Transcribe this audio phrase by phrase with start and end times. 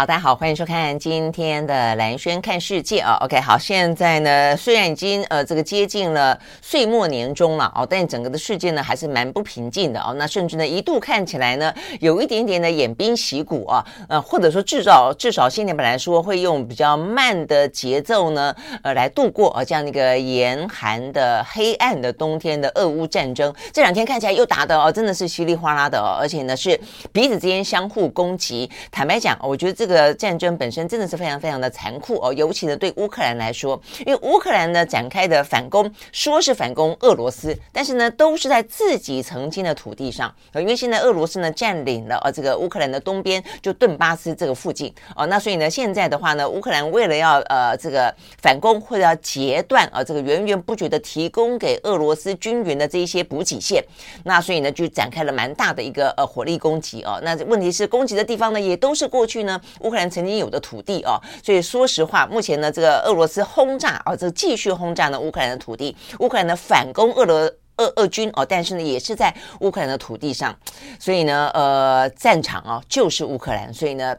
[0.00, 3.18] 好，大家好，欢迎收看今天的蓝轩看世界啊。
[3.20, 10.14] OK，好，现在呢，虽然已经呃这个接近了岁末年终了哦，但整个的世界呢还是蛮不平静的哦。
[10.16, 26.80] 那甚至呢一度看起来呢有一点点的偃兵息鼓啊，呃或者说至少至少新年本来说会用比较慢的节奏呢呃来度过啊这样的一个严寒的黑暗的冬天的俄乌战争，这两天看起来又打的哦真的是稀里哗啦的哦，而且呢是
[27.12, 28.70] 彼此之间相互攻击。
[28.90, 29.89] 坦白讲，我觉得这。
[29.90, 53.84] 这个战争本身真的是非常非常的残酷哦，尤其呢对乌克兰来说，因为乌克兰呢展开的反攻，说是反攻俄罗斯，但是呢都是在自己曾经的土地上，因为现在俄罗斯呢占领了呃这个乌克兰的东边，就顿巴斯这个附近哦，那所以呢现在的话呢，乌克兰为了要呃这个反攻或者要截断啊这个源源不绝的提供给俄罗斯军援的这一些补给线，
[54.22, 59.60] 那所以呢就展开了蛮大的一个呃火力攻击哦，那问题是攻击的地方呢也都是过去呢。
[59.80, 67.36] 乌克兰曾经有的土地哦，所以说实话，目前呢，这个俄罗斯轰炸啊，这继续轰炸呢乌克兰的土地，乌克兰的反攻俄罗
[67.76, 70.56] 俄俄军哦，但是呢，也是在乌克兰的土地上，
[70.98, 74.16] 所以呢，呃，战场啊就是乌克兰，所以呢。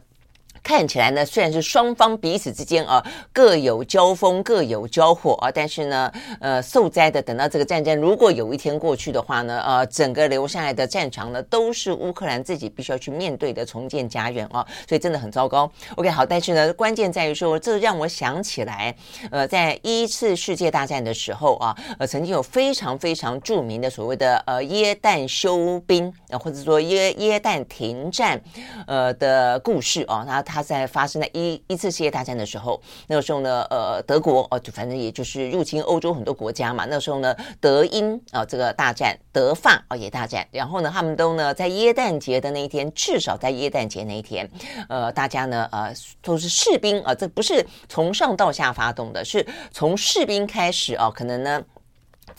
[0.64, 15.70] 看起来呢，虽然是双方彼此之间啊各有交锋、各有交火啊，但是呢，呃，受灾的等到这个战争如果有一天过去的话呢，呃，整个留下来的战场呢，都是乌克兰自己必须要去面对的重建家园啊，所以真的很糟糕。
[15.96, 18.96] OK，好，但是呢，关键在于说，这让我想起来，
[19.32, 28.40] 呃，在一次世界大战的时候啊，呃，曾经有非常非常著名的所谓的呃耶诞休兵，呃，或者说耶耶诞停战，
[28.86, 30.44] 呃的故事啊，那。
[30.52, 36.86] 他在发生在一一次世界大战的时候，那个时候呢，呃，德国哦，就反正也就是入侵欧洲很多国家嘛。
[36.90, 40.46] 那时候呢，德英啊、呃，这个大战，德法啊、呃、也大战。
[40.52, 44.50] 然后呢，他们都呢在耶诞节的那一天，至少在耶诞节那一天，
[44.90, 51.64] 呃，大家呢呃都是士兵啊、这不是从上到下发动的，是从士兵开始啊、可能呢。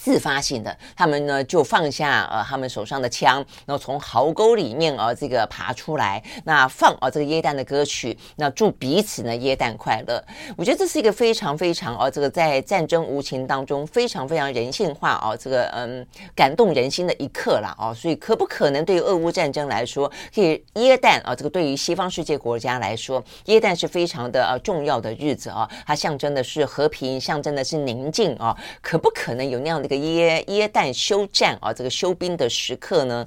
[0.02, 10.20] 自发性的，他们呢就放下呃他们手上的枪，然后从壕沟里面啊、这个爬出来，那放啊、这个耶诞的歌曲，那祝彼此呢耶诞快乐。
[10.56, 17.94] 我觉得这是一个非常非常啊、这个在战争无情当中非常非常人性化啊、这个嗯感动人心的一刻了啊、呃。
[17.94, 28.56] 所以可不可能对于俄乌战争来说，可以耶诞啊、这个对于西方世界国家来说，耶诞是非常的呃重要的日子啊，它象征的是和平，象征的是宁静啊。
[28.80, 29.80] 可不可能有那样？
[29.82, 33.26] 的耶耶诞休战啊，这个休兵的时刻呢，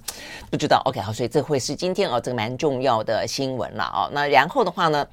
[0.50, 0.82] 不知道。
[0.86, 4.10] OK，好，所以这会是今天啊，这个蛮重要的新闻了啊。
[4.12, 5.08] 那然后的话呢？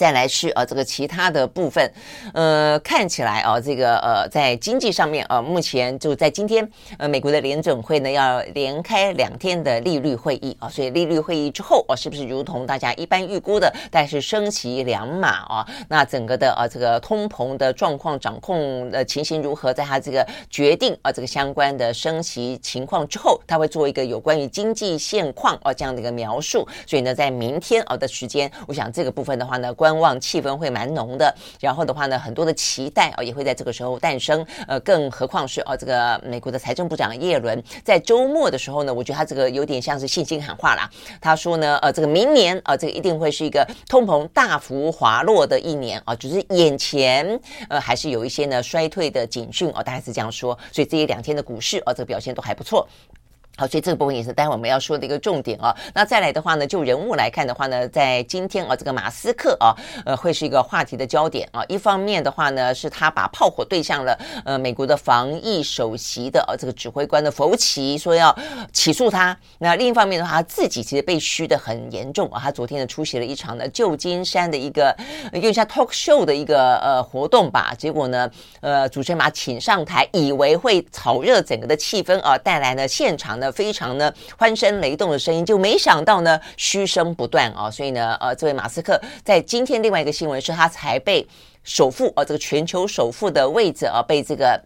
[0.00, 1.92] 再来是呃这个其他的部分，
[2.32, 6.66] 呃看起来啊这个呃在经济上面呃目前就在今天
[6.96, 15.66] 呃美国的联准会呢要连开两天的利率会议啊，所以利率会议之后啊是不是如同大家一般预估的，但是升息两码啊？
[15.90, 19.74] 那整个的呃这个通膨的状况掌控的情形如何？
[19.74, 26.66] 在他这个决定啊这个相关的升息情况之后，他会做一个有关于经济现况啊这样的一个描述。
[26.86, 29.89] 所以呢，在明天啊的时间，我想这个部分的话呢关。
[29.90, 34.46] 观望气氛会蛮浓的，然后的话呢，很多的期待啊也会在这个时候诞生。
[34.68, 40.88] 呃，更何况是哦，这个美国的财政部长耶伦在周末的时候呢，我觉得他这个有点像是信心喊话啦。
[41.20, 50.56] 他说呢，呃，这个明年啊，这个一定会是一个通膨大幅滑落的一年啊，就是眼前呃还是有一些呢衰退的警讯哦，大概是这样说。
[50.72, 52.86] 所以这一两天的股市啊，这个表现都还不错。
[53.60, 55.76] 好，所以这个部分也是待会我们要说的一个重点啊。
[55.92, 59.76] 那再来的话呢，就人物来看的话呢，在今天啊，这个马斯克啊，
[60.06, 61.62] 呃，会是一个话题的焦点啊。
[61.68, 68.34] 一方面的话呢，是他把炮火对向了呃美国的防疫首席的呃这个指挥官的佛奇，说要
[68.72, 69.36] 起诉他。
[69.58, 72.40] 那另一方面的话，他自己其实被嘘的很严重啊。
[72.42, 74.96] 他昨天呢出席了一场呢旧金山的一个
[75.34, 77.74] 有点像 talk show 的一个呃活动吧。
[77.76, 78.30] 结果呢，
[78.62, 83.49] 呃，主持人把他请上台，以为会炒热整个的气氛啊，带来呢现场呢。
[83.50, 91.26] 非常呢欢声雷动的声音，就没想到呢嘘声不断啊，所以呢呃这位马斯克在今天另外一个新闻是他才被
[91.62, 94.60] 首富啊这个全球首富的位置啊被这个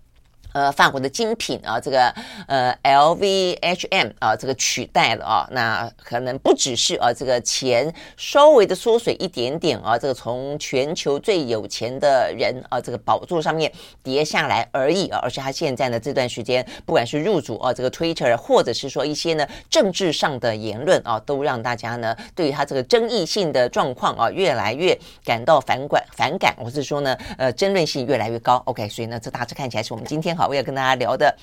[0.54, 2.14] 呃，法国的精品啊，这个
[2.46, 13.70] 呃，L V H M 啊，这个取代了啊，那可能不只是啊，这个钱稍微的缩水一点点啊，这个从全球最有钱的人啊这个宝座上面
[14.00, 28.62] 跌下来而已啊，而且他现在呢这段时间，不管是入主啊这个 Twitter，或者是说一些呢政治上的言论啊，都让大家呢对于他这个争议性的状况啊越来越感到反感反感，或是说呢呃争论性越来越高。
[28.66, 30.43] OK，所以呢这大致看起来是我们今天哈。
[30.46, 31.34] 我要跟大家聊的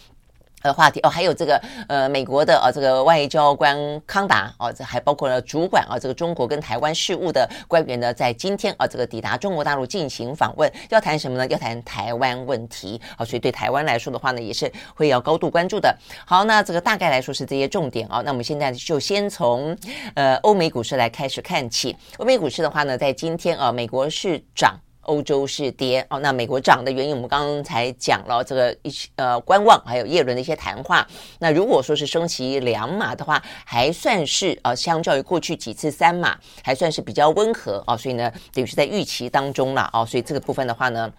[0.64, 3.76] 呃话题哦，还有这个呃美国的啊这个外交官
[4.06, 11.48] 康达哦，这还包括了主管啊这个中国跟台湾事务的官员呢，在今天啊这个抵达中国大陆进行访问，要谈什么呢？
[11.48, 15.98] 要谈台湾问题啊，所以对台湾来说的话呢，也是会要高度关注的。
[16.28, 19.76] 好，那这个大概来说是这些重点啊，那我们现在就先从
[20.14, 21.98] 呃欧美股市来开始看起。
[22.18, 24.80] 欧美股市的话呢，在今天啊，美国是涨。
[25.02, 31.08] 欧洲是跌哦，那美国涨的原因我们刚才讲了，这个一些呃观望，还有耶伦的一些谈话。
[31.40, 41.12] 那如果说是升息两码的话，还算是呃相较于过去几次三码，还算是比较温和哦，所以呢，等于是在预期当中了哦，所以这个部分的话呢，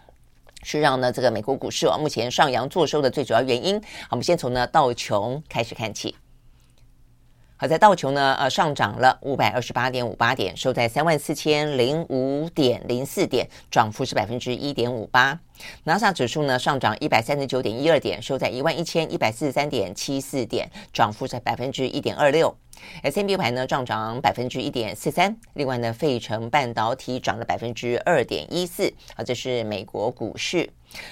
[0.63, 3.81] 是让呢这个美国股市哦目前上扬做收的最主要原因。
[4.11, 6.15] 我们先从呢道琼开始看起。
[7.63, 15.39] 好，在道琼呢，呃，上涨了五百二十八点五八点，收在三万四千零五点零四点，涨幅是百分之一点五八。
[15.85, 22.53] 纳斯达克指数呢，上涨一百三十九点一二点，收在一万一千一百四十三点七四点，涨幅在百分之一点二六。
[23.05, 25.37] S M B 牌呢，上涨百分之一点四三。
[25.55, 28.93] 另外呢，费城半导体涨了百分之二点一四。
[29.17, 30.69] 好，这是美国股市。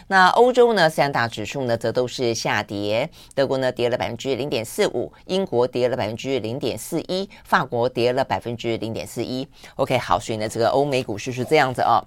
[0.08, 3.08] 那欧洲呢，三大指数呢，则都是下跌。
[3.34, 9.46] 德国呢，跌了百分之零点四五；英国跌了百分之零点四一；法国跌了百分之零点四一。
[9.76, 12.04] OK，好，所以呢，这个欧美股市是这样子哦。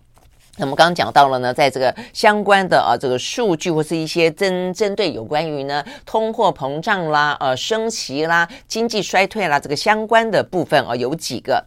[0.58, 11.66] 那么刚刚讲到了呢，在这个相关的啊这个数据或是一些针针对有关于呢通货膨胀啦、呃升息啦、经济衰退啦这个相关的部分啊，有几个。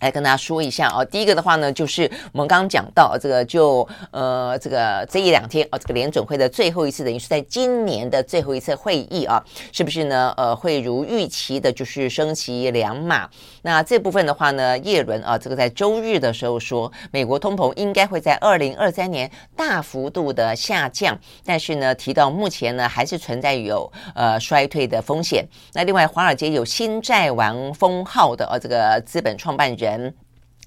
[0.00, 10.34] 来跟大家说一下啊，第一个的话呢，就是我们刚刚讲到这个就呃这个这一两天啊，这个联准会的最后一次，等于是在今年的最后一次会议啊，是不是呢？
[10.36, 13.26] 呃，会如预期的，就是升息两码。
[13.62, 25.42] 那这部分的话呢，叶伦啊，这个在周日的时候说，美国通膨应该会在二零二三年大幅度的下降，但是呢，提到目前呢，还是存在有呃衰退的风险。
[25.72, 29.85] 那另外，华尔街有新债王封号的呃、啊、这个资本创办人。
[29.86, 30.14] 人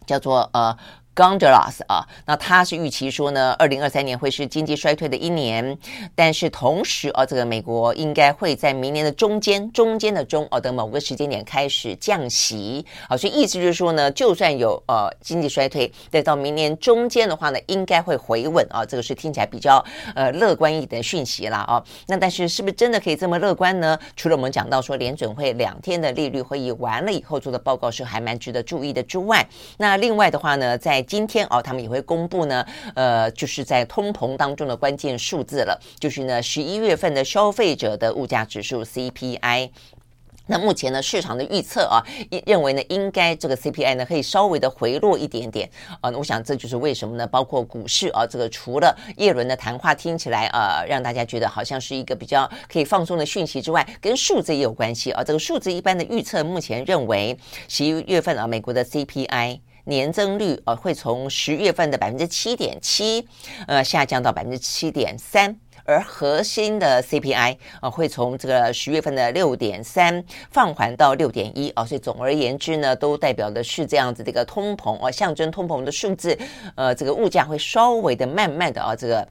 [0.05, 0.77] 叫做呃。
[1.19, 5.77] Gondras 啊，那他是预期说呢，二零二三年会是经济衰退的一年，
[6.15, 19.83] 但是同时啊，这个美国应该会在明年的中间，中间的中哦的某个时间点开始降息啊，所以意思就是说呢，就算有呃经济衰退，但到明年中间的话呢，应该会回稳啊，这个是听起来比较
[20.15, 21.83] 呃乐观一点的讯息啦啊。
[22.07, 23.99] 那但是是不是真的可以这么乐观呢？
[24.15, 29.45] 除了我们讲到说联准会两天的利率会议完了以后做的报告是还蛮值得注意的之外，
[29.77, 32.63] 那另外的话呢，在今天哦，他们也会公布呢，
[32.93, 39.71] 呃，就是在通膨当中的关键数字了，就是呢十一月份的消费者的物价指数 CPI。
[40.45, 42.01] 那目前呢，市场的预测啊，
[42.45, 45.67] 认为呢，应该这个 CPI 呢可以稍微的回落一点点
[45.99, 46.11] 啊。
[46.11, 47.25] 我想这就是为什么呢？
[47.25, 55.23] 包括股市啊，这个除了叶伦的谈话听起来呃，让大家觉得好像是一个比较可以放松的讯息之外，跟数字也有关系啊。
[55.23, 59.59] 这个数字一般的预测目前认为十一月份啊，美国的 CPI。
[59.89, 63.27] 年增率呃会从十月份的百分之七点七
[63.67, 65.53] 呃下降到百分之七点三，
[65.83, 76.37] 而核心的 CPI 啊会从这个十月份的六点三放缓到六点一啊，所以总而言之呢，都代表的是这样子的一个通膨啊，象征通膨的数字，
[76.75, 79.27] 呃，这个物价会稍微的慢慢的啊这个。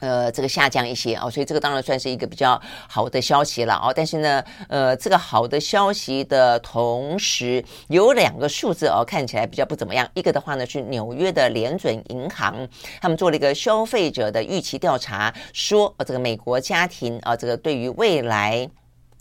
[0.00, 3.92] 呃，这个下降一些哦，所以这个当然算是一个比较好的消息了哦。
[3.96, 10.06] 但是呢，呃，这个好的消息的同时，有两个数字哦，看起来比较不怎么样。
[10.14, 12.68] 一个的话呢，是纽约的联准银行，
[13.00, 18.68] 他们做了一个消费者的预期调查，说，这个美国家庭啊，这个对于未来。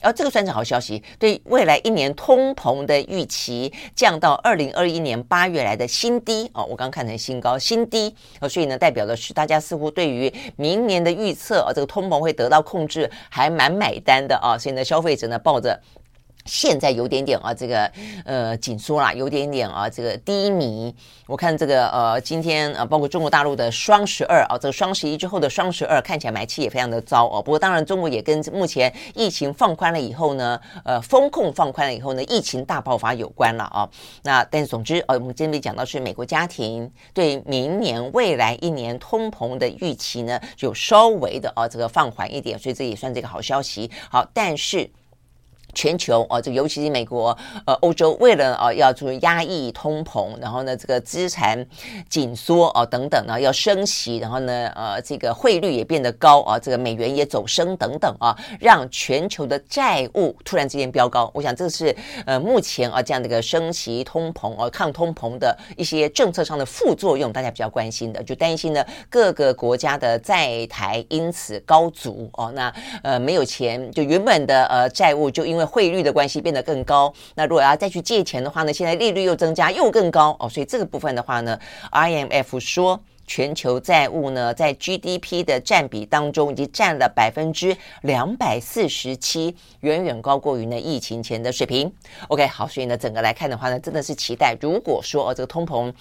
[0.05, 15.81] 啊、这个算是好消息，对未来一年通膨的预期降到二零二一年八月来的新低哦，我刚看成新高，新低哦，所以呢，代表的是大家似乎对于明年的预测啊、这个通膨会得到控制，还蛮买单的啊、哦，所以呢，消费者呢抱着。
[16.45, 17.91] 现在有点点啊，这个
[18.23, 20.95] 呃紧缩啦，有点点啊，这个低迷。
[21.27, 27.41] 我看这个呃，今天呃，包括中国大陆的双十二啊，这个双十一之后的双十二，看起来买气也非常的糟哦。
[27.41, 33.89] 不过当然，中国也跟目前疫情放宽了以后呢，呃，风控放宽了以后呢，疫情大爆发有关了啊。
[34.21, 43.89] 那但是总之呃，我们今天讲到是美国家庭对明年未来一年通膨的预期呢，就稍微的啊这个放缓一点，所以这也算这个好消息。
[44.11, 44.87] 好，但是。
[45.75, 51.63] 全球哦，这尤其是美国、呃欧洲，为了啊要注压抑通膨，然后呢这个资产
[52.10, 61.29] 紧缩哦等等呢要升息，然后呢呃这个汇率也变得高啊，这个美元也走升等等啊，让全球的债务突然之间飙高。
[61.34, 61.94] 我想这是
[62.25, 81.60] 呃目前啊这样的一个升息通膨啊抗通膨的一些政策上的副作用，大家比较关心的，就担心呢各个国家的债台因此高足哦，那呃没有钱，就原本的呃债务就因为汇率的关系变得更高，那如果要再去借钱的话呢，现在利率又增加又更高哦，所以这个部分的话呢
[81.91, 91.91] ，IMF 说全球债务呢在 GDP 的占比当中已经占了百分之两百四十七，远远高过于呢疫情前的水平。
[92.27, 95.91] OK，好，所以呢整个来看的话呢，真的是期待，如果说哦这个通膨。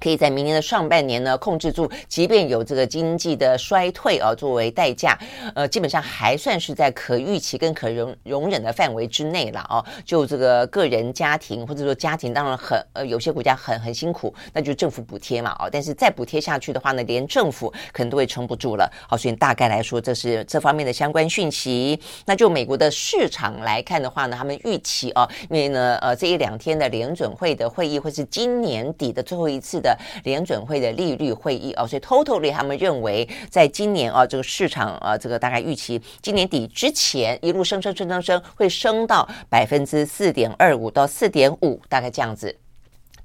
[0.00, 5.18] 可以在明年的上半年呢控制住，即便有这个经济的衰退啊作为代价，
[5.54, 9.84] 呃，基本上还算是在可预期跟可容容忍的范围之内了啊。
[10.04, 15.68] 就这个个人家庭或者说家庭，当然很呃有些国家很很辛苦，那就政府补贴嘛啊。
[15.70, 18.90] 但是再补贴下去的话呢，连政府可能都会撑不住了。
[19.08, 21.98] 好，所以大概来说，这是这方面的相关讯息。
[22.24, 29.96] 那就美国的市场来看的话呢，他们预期啊，因为呢呃这一两天的联准会的会议会是今年底的最后一次的。
[30.24, 42.52] 联准会的利率会议哦，所以 totally 他们认为，在今年啊，这个市场啊，这个大概预期今年底之前一路升升升升升，会升到百分之四点二五到四点五，大概这样子。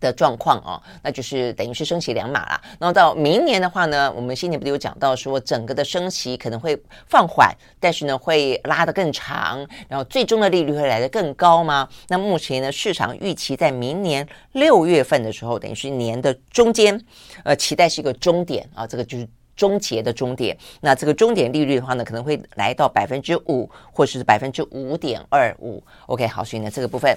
[0.02, 2.62] 的状况哦，那就是等于是升息两码啦。
[2.78, 6.78] 然后到明年的话呢，我们先前不是有讲到说，整个的升息可能会
[7.08, 11.88] 放缓，但是呢会拉得更长，然后最终的利率会来得更高吗？
[12.10, 17.00] 那目前呢，市场预期在明年六月份的时候，等于是年的中间，
[17.46, 20.58] 呃，期待是一个终点啊，这个就是终结的终点。
[20.82, 25.84] 那这个终点利率的话呢，可能会来到百分之五，或是百分之五点二五。
[26.08, 27.16] OK，好，所以呢这个部分。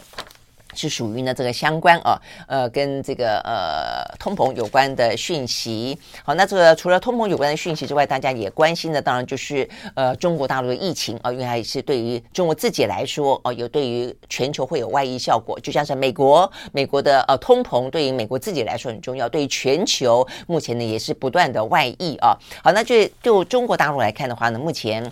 [0.72, 5.96] 是属于呢这个相关啊，呃，跟这个呃通膨有关的讯息。
[6.24, 15.58] 好，那这个除了通膨有关的讯息之外，大家也关心的当然就是呃中国大陆的疫情啊，因为它也是对于中国自己来说哦，有对于全球会有外溢效果。
[15.60, 22.36] 就像是美国，美国的呃通膨对于美国自己来说很重要，对于全球目前呢也是不断的外溢啊。
[22.62, 25.10] 好，那就就中国大陆来看的话呢，目前。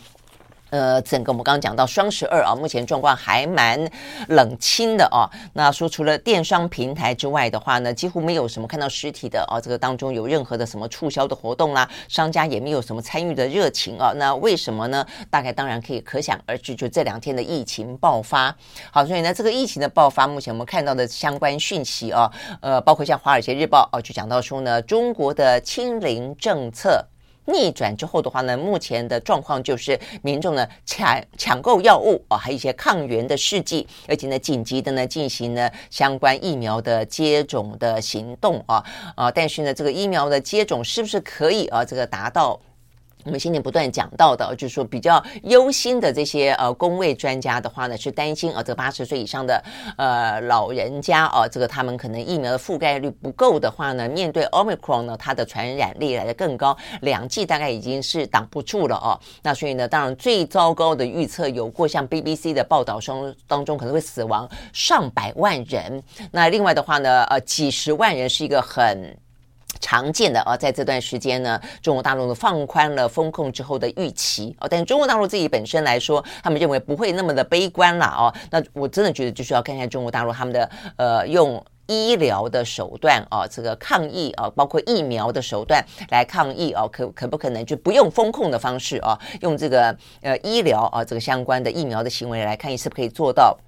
[0.73, 3.79] 呃，整个我们刚刚讲到双十二啊，目前状况还蛮
[4.29, 5.29] 冷清的啊。
[5.53, 14.15] 那说除了电商平台之外的话呢，几乎没有什么看到实体的啊，这个当中有任何的什么促销的活动啦，商家也没有什么参与的热情啊。
[14.17, 15.07] 那为什么呢？
[15.29, 18.57] 大概当然可以可想而知，就这两天的疫情爆发。
[18.91, 27.07] 好，所以呢，这个疫情的爆发，目前我们看到的相关讯息啊，呃，包括像《华尔街日报》啊，就讲到说呢，中国的清零政策。
[27.47, 38.85] 逆转之后的话呢，目前的状况就是民众呢抢抢购药物啊，还有一些抗原的试剂，而且呢紧急的呢进行呢相关疫苗的接种的行动啊
[39.17, 42.61] 啊，但是呢这个疫苗的接种是不是可以啊这个达到？
[43.25, 49.63] 我们今天不断讲到的，就是说比较忧心的这些呃公卫专家的话呢，是担心啊，这个八十岁以上的
[49.97, 59.19] 呃老人家啊，这个他们可能疫苗的覆盖率不够的话呢，面对 Omicron 呢，它的传染力来的更高，两剂大概已经是挡不住了哦。
[59.43, 66.03] 那所以呢，当然最糟糕的预测有过像 BBC 的报道中当中可能会死亡上百万人。
[66.33, 69.17] 那另外的话呢，呃几十万人是一个很。
[69.81, 78.33] 常见的啊，在这段时间呢，中国大陆呢放宽了风控之后的预期哦，但是中国大陆自己本身来说，他们认为不会那么的悲观了哦。
[78.51, 93.59] 那我真的觉得就是要看看中国大陆他们的呃用医疗的手段啊，这个抗疫啊，包括疫苗的手段来抗疫啊，可可不可能就不用风控的方式啊，用这个呃医疗啊这个相关的疫苗的行为来看，是不是可以做到？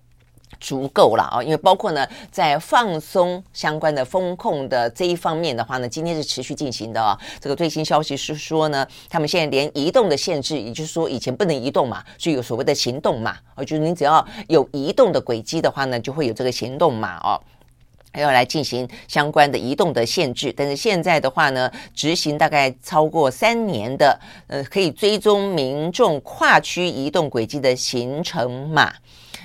[0.65, 7.19] 足够了啊，因为包括呢，在放松相关的风控的这一方面的话呢，今天是持续进行的啊。
[7.39, 17.39] 这个最新消息是说呢，他们现在连移动的限制，也就是说以前不能移动嘛，所以有所谓的行动码，啊，就是你只要有移动的轨迹的话呢，就会有这个行动码哦，
[18.11, 20.51] 还要来进行相关的移动的限制。
[20.57, 28.91] 但是现在的话呢，执行大概超过三年的，呃，可以追踪民众跨区移动轨迹的行程码。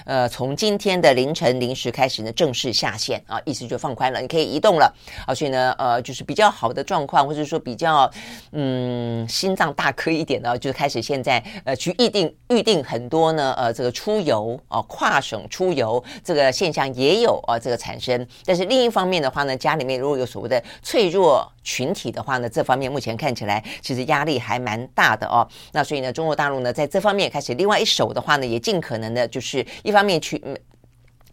[0.10, 4.92] 呃，从今天的凌晨零时开始呢，正式下线啊，意思就放宽了，你可以移动了
[5.28, 5.36] 啊。
[5.36, 8.10] 所以呢，呃，就是比较好的状况，或者说比较
[8.52, 18.26] 嗯心脏大颗一点的，就开始现在呃去预定预定很多呢，呃，这个出游啊，跨省出游这个现象也有啊这个产生。
[18.44, 25.48] 但是另一方面的话呢，家里面如果有所谓的脆弱群体的话呢，这方面目前看起来其实压力还蛮大的哦。
[25.74, 30.42] 那所以呢，中国大陆呢在这方面开始另外一手的话呢，也尽可能的就是一方面去。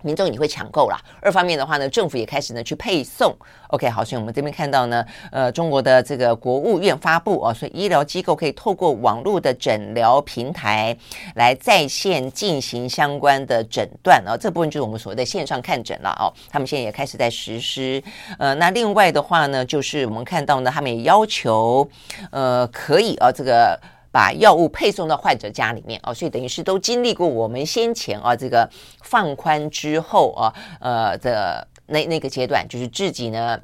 [0.06, 0.98] 民众也会抢购啦。
[1.20, 3.34] 二方面的话呢，政府也开始呢去配送。
[3.70, 10.96] OK，好，所以我们这边看到呢，呃，中国的这个国务院发布啊，所以医疗机构可以透过网络的诊疗平台
[11.34, 14.36] 来在线进行相关的诊断啊。
[14.36, 16.32] 这部分就是我们所谓的线上看诊了哦。
[16.48, 18.00] 他们现在也开始在实施。
[18.38, 21.88] 呃，那另外的话呢，就是我们看到呢，他们也要求
[22.30, 23.76] 呃可以啊这个。
[24.10, 28.68] 把药物配送到患者家里面哦，所以等于是都经历过我们先前啊这个
[29.02, 33.60] 放宽之后啊，呃的那那个阶段，就是自己呢，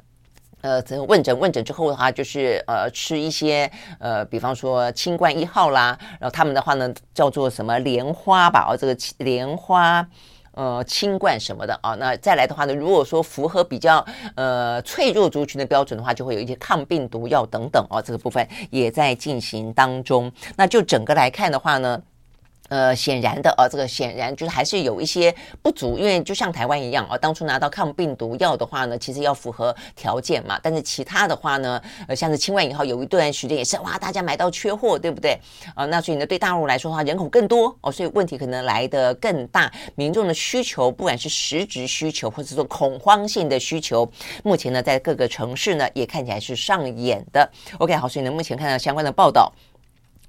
[0.61, 3.69] 呃，这问诊问诊之后的话，就是呃吃一些
[3.99, 10.07] 呃，比方说清冠一号啦，然后他们的话呢叫做什么莲花吧，哦，这个莲花。
[10.53, 14.05] 呃，清冠什么的啊，那再来的话呢，如果说符合比较
[14.35, 20.31] 呃脆弱族群的标准的话，就会有一些抗病毒药等等啊，这个部分也在进行当中。
[20.55, 22.01] 那就整个来看的话呢。
[22.69, 30.59] 呃，显然的，呃，这个显然就是还是有一些不足，因为就像台湾一样，呃，当初拿到抗病毒药的话呢，其实要符合条件嘛。
[30.63, 35.33] 但是其他的话呢，呃，像是清冠以后有一段时间也是哇，大家买到缺货，对不对？
[35.75, 44.09] 啊，呃，那所以呢，对大陆来说的话，人口更多哦，所以问题可能来得更大，民众的需求，不管是实质需求，或者说恐慌性的需求，
[44.43, 47.47] 目前呢，在各个城市呢，也看起来是上演的。
[47.77, 49.51] OK，好，所以呢，目前看到相关的报道。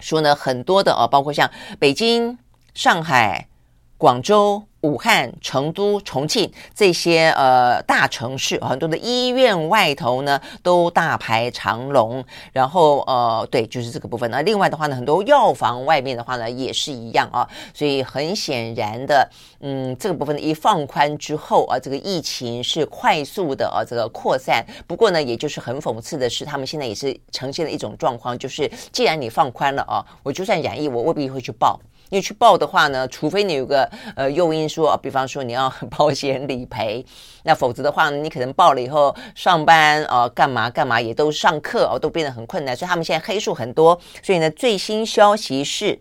[0.04, 2.38] 说呢，很多的啊，包括像北京、
[2.74, 3.48] 上海、
[3.96, 4.64] 广州。
[4.84, 12.22] 武汉、成都、重庆这些呃大城市，很多的医院外头呢都大排长龙。
[12.52, 14.30] 然后呃，对，就是这个部分。
[14.30, 17.48] 那另外的话呢，很多药房外面的话呢也是一样啊。
[17.72, 19.26] 所以很显然的，
[19.60, 24.62] 嗯，这个部分一放宽之后啊，这个疫情是快速的啊这个扩散。
[24.86, 31.80] 不过呢，也就是很讽刺的是，他们现在也是呈现了一种状况，就是既然你放宽了啊，我就算染疫，我未必会去报。
[32.14, 37.04] 你去报的话呢，除非你有个呃诱因说，比方说你要 保险理赔，
[37.42, 42.76] 那否则的话，你可能报了以后上班啊、呃、干嘛干嘛也都上课哦，都变得很困难。
[42.76, 44.00] 所以他们现在黑数很多。
[44.22, 46.00] 所以呢，最新消息是，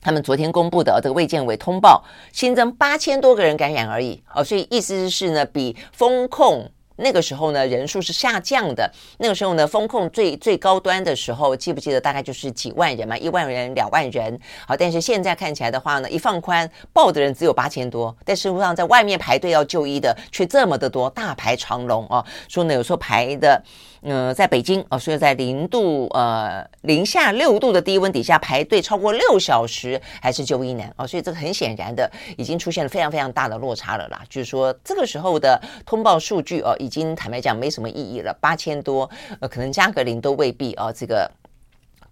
[0.00, 6.70] 他们昨天公布的这个卫健委通报新增八千多个人感染而已哦，所以意思是呢，比封控。
[7.02, 8.90] 那个时候呢，人数是下降的。
[9.18, 14.38] 那个时候呢，风控最最高端的时候，记不记得大概就是几万人嘛，一万人、两万人。
[14.66, 22.24] 好，但是现在看起来的话呢，一放宽，报的人只有八千多，但事实上在外面排队要就医的却这么的多，大排长龙哦。
[22.48, 23.62] 说呢，有时候排的。
[24.04, 34.20] 嗯、呃，在北京哦，所以在零度呃零下六度的低温底下排队超过六小时还是就医难哦，所以这个很显然的已经出现了非常非常大的落差了啦。
[34.28, 39.08] 就是说这个时候的通报数据哦，已经坦白讲没什么意义了，八千多
[39.40, 41.30] 呃，可能加个零都未必哦，这个。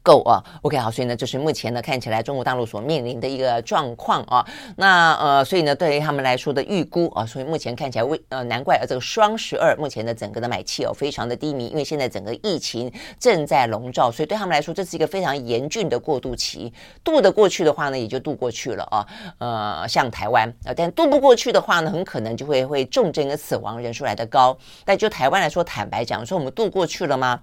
[0.03, 4.47] 够啊，OK 好，所以呢，就是目前呢看起来中国大陆所面临的一个状况啊。
[4.77, 16.73] 那呃，所以呢，对于他们来说的预估啊，所以目前看起来为呃，难怪呃这个双十二目前的整个的买气哦非常的低迷，因为现在整个疫情正在笼罩，所以对他们来说这是一个非常严峻的过渡期。
[17.05, 19.07] 渡得过去的话呢，也就渡过去了啊。
[19.39, 24.57] 呃，像台湾啊，但渡不过去的话呢，很可能就会会重症跟死亡人数来得高。
[24.85, 27.41] 但就台湾来说，坦白讲，说我们渡过去了吗？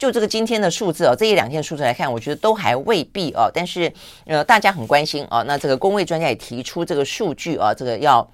[0.00, 3.50] 就这个今天的数字哦，这一两天数字来看，我觉得都还未必哦。
[3.52, 3.92] 但是
[4.24, 5.44] 呃，大家很关心哦。
[5.46, 8.26] 那这个公卫专家也提出这个数据啊，这个要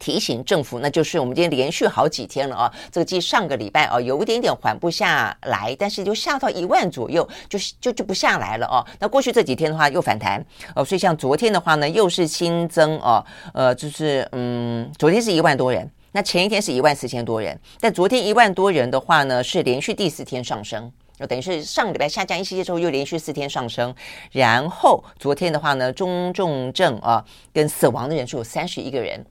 [0.00, 2.72] 提醒政府，那就是我们今天连续好几天了啊。
[2.90, 8.84] 这个继上个礼拜啊，有一点点缓不下来，但是就下到一万左右，就就就不下来了哦。
[8.98, 15.88] 那过去这几天的话又反弹哦，所以像昨天的话呢，又是新增哦，呃，就是嗯，昨天是一万多人。
[16.16, 23.94] 那前一天是一万四千多人，但昨天一万多人的话呢，是连续第四天上升，就等于是上礼拜下降一些之后，又连续四天上升。
[24.32, 29.22] 然后昨天的话呢，中重症啊跟死亡的人数有三十一个人，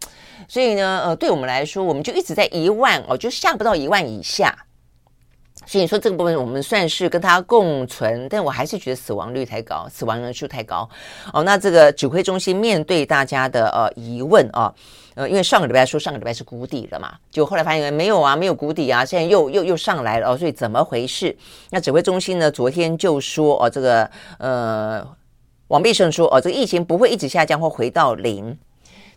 [0.47, 4.55] 所以呢，呃，对我们来说，我们就一直在一万哦，就下不到一万以下。
[5.65, 10.87] 所以你说这个部分我们算是跟它共存，但我还是觉得死亡率太高，死亡人数太高。
[11.33, 14.71] 哦，那这个指挥中心面对大家的呃疑问啊。
[15.15, 21.35] 呃，因为上个礼拜说上个礼拜是谷底了嘛，就后来发现没有啊，没有谷底啊，现在又又又上来了哦，所以怎么回事？
[21.71, 25.07] 那指挥中心呢，昨天就说哦，这个呃，
[25.69, 28.57] 王必胜说哦，这个疫情不会一直下降或回到零。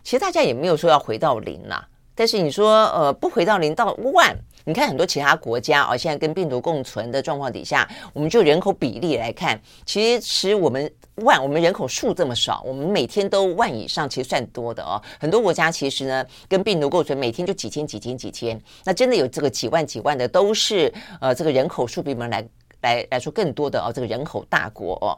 [0.03, 1.85] 其实大家也没有说要回到零啦。
[2.15, 4.35] 但是你说呃不回到零到万，
[4.69, 10.87] 你看很多其他国家啊，现在跟病毒共存的状况底下，我们就人口比例来看，其实我们
[11.23, 15.01] 万，我们人口数这么少，我们每天都万以上，其实算多的哦。
[15.19, 22.47] 很多国家其实呢跟病毒共存，每天就几千几千几千，那真的有这个几万几万的，都是呃这个人口数比我们来
[22.81, 25.17] 来来说更多的哦，这个人口大国哦。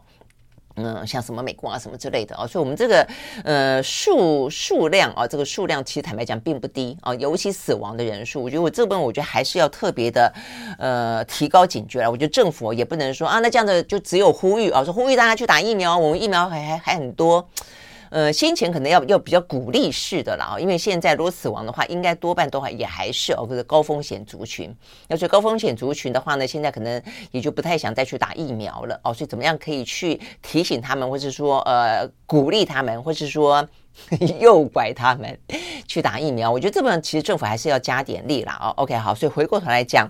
[0.75, 3.07] 嗯，像什么美国啊，什么之类的啊，所以我们这个
[3.43, 10.34] 呃数数量啊，这个数量其实坦白讲并不低啊，尤其死亡的人数，我觉得我这部分我觉得还是要特别的
[10.77, 12.10] 呃提高警觉了。
[12.10, 17.47] 我觉得政府也不能说啊，那这样的就只有呼吁啊，说呼吁大家去打疫苗，我们疫苗还还还很多。
[18.12, 24.76] 呃，先前可能要要比较鼓励式的了啊，因为现在如果死亡的话，应该多半都还也还是哦，不是高风险族群。
[25.08, 29.13] 要是高风险族群的话呢，现在可能也就不太想再去打疫苗了哦。
[29.13, 33.65] 所以怎么样可以去提醒他们，或是说呃鼓励他们，或是说
[34.41, 35.39] 诱拐他们
[35.88, 36.52] 去打疫苗？
[36.52, 38.74] 我觉得这部分其实政府还是要加点力了哦。
[38.76, 40.06] OK，好，所以回过头来讲。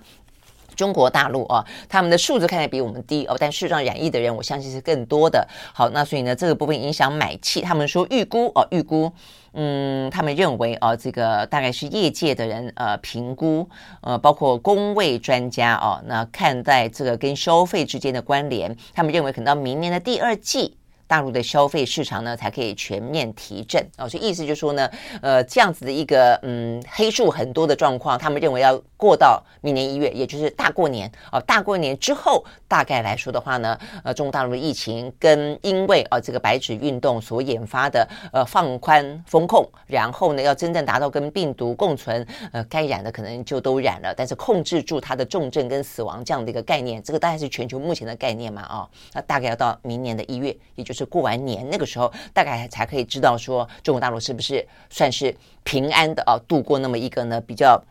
[0.74, 5.46] 中国大陆啊，他们的数字看起来比我们低哦，但事实上染疫的人，我相信是更多的。
[5.74, 7.60] 好，那所以呢，这个部分影响买气。
[7.60, 9.12] 他们说预估哦，预估，
[9.52, 13.68] 嗯，他们认为哦，这个大概是业界的人呃评估，
[14.00, 20.76] 呃，包括公卫专家哦，那看待这个跟消费之间的关联，他们认为可能到明年的第二季。
[21.06, 51.01] 大陆的消费市场呢，才可以全面提振哦，所以意思就是说呢，呃，这样子的一个嗯黑数很多的状况，他们认为要过到明年一月，也就是大过年哦，大过年之后，大概来说的话呢，呃，中国大陆的疫情跟因为啊、这个白纸运动所引发的呃放宽风控，然后呢要真正达到跟病毒共存，呃，该染的可能就都染了，但是控制住它的重症跟死亡这样的一个概念，这个大概是全球目前的概念嘛啊、哦，那大概要到明年的一月，也就是。
[51.06, 55.34] 过完年那个时候，大概才可以知道说中国大陆是不是算是
[55.64, 57.82] 平安的啊，度过那么一个呢比较。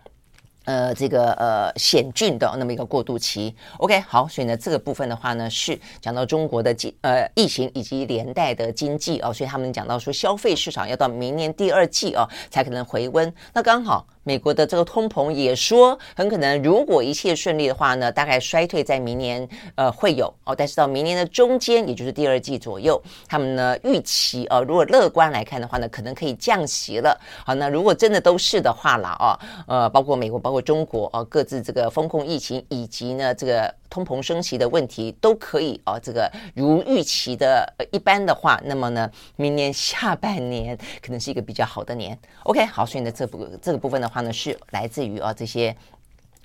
[0.64, 13.34] 呃，这个呃险峻的那么一个过渡期，OK，好，所以呢，这个部分的话呢，是讲到中国的经呃疫情以及连带的经济哦，所以他们讲到说消费市场要到明年第二季哦才可能回温。
[13.54, 27.20] 那刚好美国的这个通膨也说很可能，如果一切顺利的话呢，大概衰退在明年呃会有哦，但是到明年的中间，也就是第二季左右，他们呢预期呃如果乐观来看的话呢，可能可以降息了。
[27.44, 29.34] 好，那如果真的都是的话了哦，
[29.68, 30.52] 呃，包括美国包。
[30.52, 42.18] 括中国啊，各自这个风控疫情以及呢这个通膨升息的问题都可以啊，这个如预期的呃一般的话，那么呢，明年下半年可能是一个比较好的年。
[42.46, 45.76] OK，好，所以呢这部这个部分的话呢是来自于啊这些。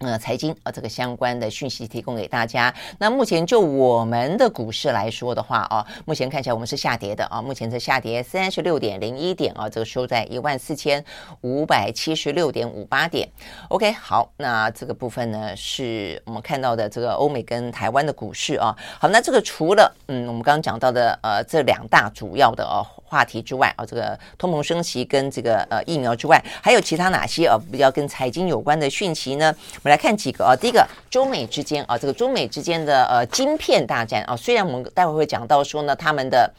[0.01, 2.75] 呃，财经啊，这个相关的讯息提供给大家。
[2.99, 11.03] 那目前就我们的股市来说的话啊，目前看起来我们是下跌的啊，目前是下跌三十六点零一点啊，这个收在一万四千
[11.41, 13.27] 五百七十六点五八点。
[13.71, 18.77] OK，好，那这个部分呢是我们看到的这个欧美跟台湾的股市啊。
[19.01, 22.85] 好，那这个除了嗯，我们刚刚讲到的呃这两大主要的哦。
[23.17, 29.47] 话题之外啊，这个通膨升息跟这个呃疫苗之外，还有其他哪些啊比较跟财经有关的讯息呢？
[29.77, 30.55] 我们来看几个啊。
[30.55, 36.53] 第一个，中美之间啊，这个中美之间的呃晶片大战啊，虽然我们待会会讲到说呢，他们的。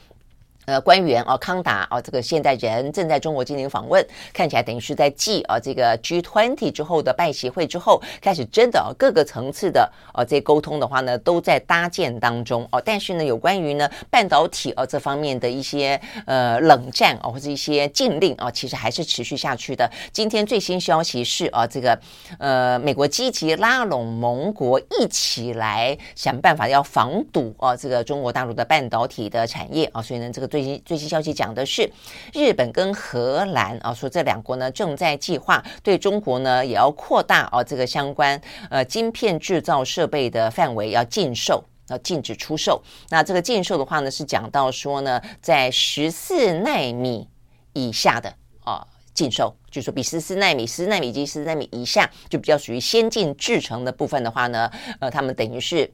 [0.68, 12.82] 呃，官员啊，康达啊，这个现在人正在中国进行访问，看起来等于是在继啊这个 G20 之后的拜习会之后，开始真的啊各个层次的啊这沟通的话呢，都在搭建当中哦。
[12.84, 19.90] 但是呢，有关于呢半导体啊这方面的一些呃冷战啊或者一些禁令啊，其实还是持续下去的。
[20.12, 21.98] 今天最新消息是啊，这个
[22.40, 30.57] 呃美国积极拉拢盟国一起来想办法要防堵啊这个中国大陆的半导体的产业啊，所以呢这个。
[30.58, 31.88] 最新最新消息讲的是，
[32.34, 38.42] 日本跟荷兰啊，说这两国呢正在计划对中国呢也要扩大啊这个相关
[38.72, 42.82] 呃晶片制造设备的范围，要禁售，要禁止出售。
[43.10, 47.28] 那这个禁售的话呢，是讲到说呢，在十四纳米
[47.74, 55.94] 以下的啊禁售，就是说比十四纳米、十四奈米及十四奈米以下就比较属于先进制程的部分的话呢，呃，他们等于是。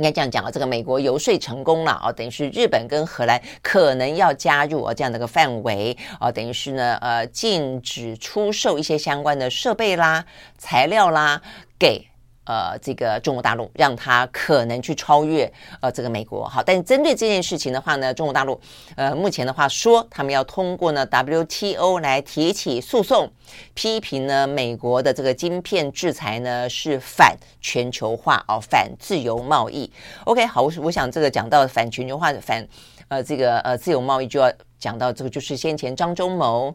[0.00, 10.24] 应该这样讲啊，这个美国游说成功了啊，等于是日本跟荷兰可能要加入啊这样的一个范围啊，等于是呢呃禁止出售一些相关的设备啦、
[10.56, 11.42] 材料啦
[11.78, 12.09] 给。
[12.44, 15.50] 呃，这个中国大陆让他可能去超越
[15.80, 18.60] 呃这个美国，好，但是针对这件事情的话呢，中国大陆
[18.96, 23.30] 呃目前的话说，他们要通过呢 WTO 来提起诉讼，
[23.74, 29.90] 批评呢美国的这个晶片制裁呢是反全球化哦，反自由贸易。
[30.24, 32.66] OK，好，我我想这个讲到反全球化反
[33.08, 36.74] 呃这个呃自由贸易，就要讲到这个就是先前张忠谋。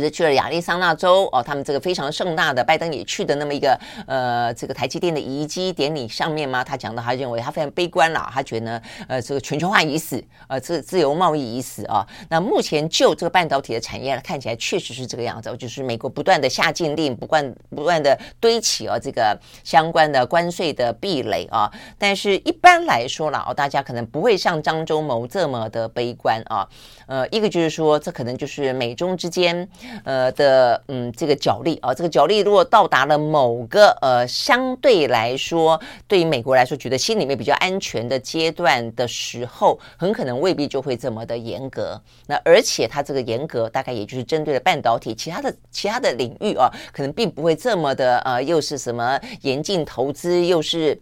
[0.00, 6.64] 是去了亚利桑那州哦，他们这个非常盛大的，拜登也去的那么一个呃，这个台积电的移机典礼上面吗？
[6.64, 12.06] 他讲到，他认为他非常悲观了，他觉得，呃，这个全球化已死，呃，这个自由贸易已死啊。
[12.28, 21.70] 那目前就这个半导体的产业看起来确实是这个样子，就是美国不断的下禁令，不断不断的堆起啊这个相关的关税的壁垒啊。
[21.98, 26.66] 但是一般来说了哦，大家可能不会像张忠谋这么的悲观啊。
[27.10, 29.68] 呃，一个就是说，这可能就是美中之间。
[30.04, 42.00] 呃的嗯，这个角力啊，这个角力如果到达了某个呃相对来说，对于美国来说觉得心里面比较安全的阶段的时候，很可能未必就会这么的严格。
[42.28, 50.96] 那而且它这个严格大概也就是针对了半导体，其他的其他的领域啊，可能并不会这么的呃，又是什么严禁投资，又是。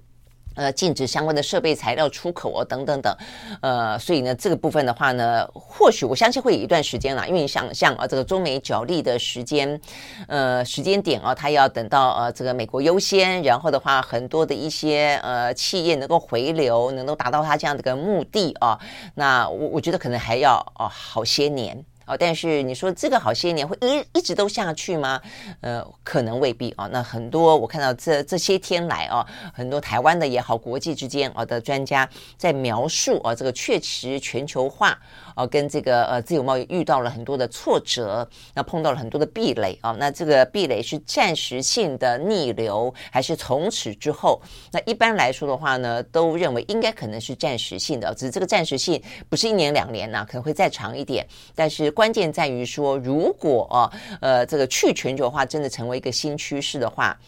[0.58, 3.16] 呃，禁止相关的设备材料出口哦，等等等，
[3.62, 9.80] 呃，所以呢，这个部分的话呢，或许我相信会有一段时间啦，因为你想象啊，这个中美角力的时间，
[10.26, 18.76] 呃，时间点啊，它要等到呃这个美国优先，然后的话，很多的一些呃企业能够回流，能够达到它这样的一个目的啊，
[19.14, 21.84] 那我我觉得可能还要哦好些年。
[22.08, 25.20] 哦，但是你说这个好些年会一一直都下去吗？
[25.60, 26.90] 呃，可能未必啊、哦。
[26.90, 34.98] 那很多我看到这这些天来啊、哦，很多台湾的也好，国际之间啊的专家在描述啊，这个确实全球化
[35.38, 39.94] 啊跟这个呃自由贸易遇到了很多的挫折，那碰到了很多的壁垒啊。
[39.98, 44.40] 那这个壁垒是暂时性的逆流，还是从此之后？
[44.72, 51.92] 那一般来说的话呢，都认为应该可能是暂时性的，只是这个暂时性不是一年两年呐、可能会再长一点，但是。
[51.98, 57.18] 关键在于说，如果呃这个去全球化真的成为一个新趋势的话，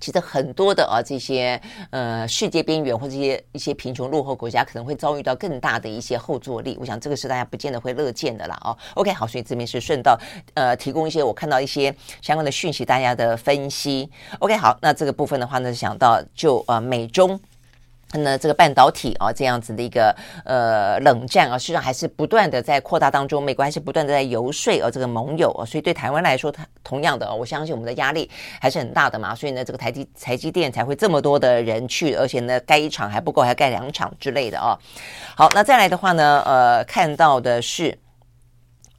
[0.00, 6.76] 其实很多的啊这些呃世界边缘或者一些一些贫穷落后国家可能会遭遇到更大的一些后坐力。
[6.80, 8.76] 我想这个是大家不见得会乐见的啦哦。
[8.94, 10.18] OK，好，所以这边是顺道
[10.54, 14.10] 呃提供一些我看到一些相关的讯息，大家的分析。
[14.38, 17.38] OK，好，那这个部分的话呢，想到就呃美中。
[18.12, 23.42] 那这个半导体啊，这样子的一个呃冷战啊，实际上还是不断的在扩大当中。
[23.42, 29.34] 美国还是不断的在游说啊，这个盟友啊，所以对台湾来说，它同样的，我相信我们的压力还是很大的嘛。
[29.34, 34.78] 所以呢，这个台积台积电才会这么多的人去，而且呢，盖一场还不够，还盖两场之类的啊。
[35.36, 37.98] 好，那再来的话呢，呃，看到的是。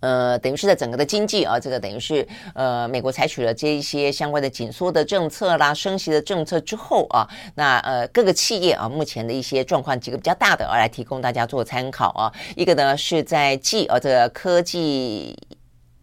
[0.02, 12.32] 呃，等于是在整个的经济啊，这个等于是呃，美国采取了这一些相关的紧缩的政策啦、升息的政策之后啊，那呃各个企业啊，目前的一些状况，几个比较大的啊，来提供大家做参考啊。
[12.56, 15.38] 一个呢是在技啊这个科技。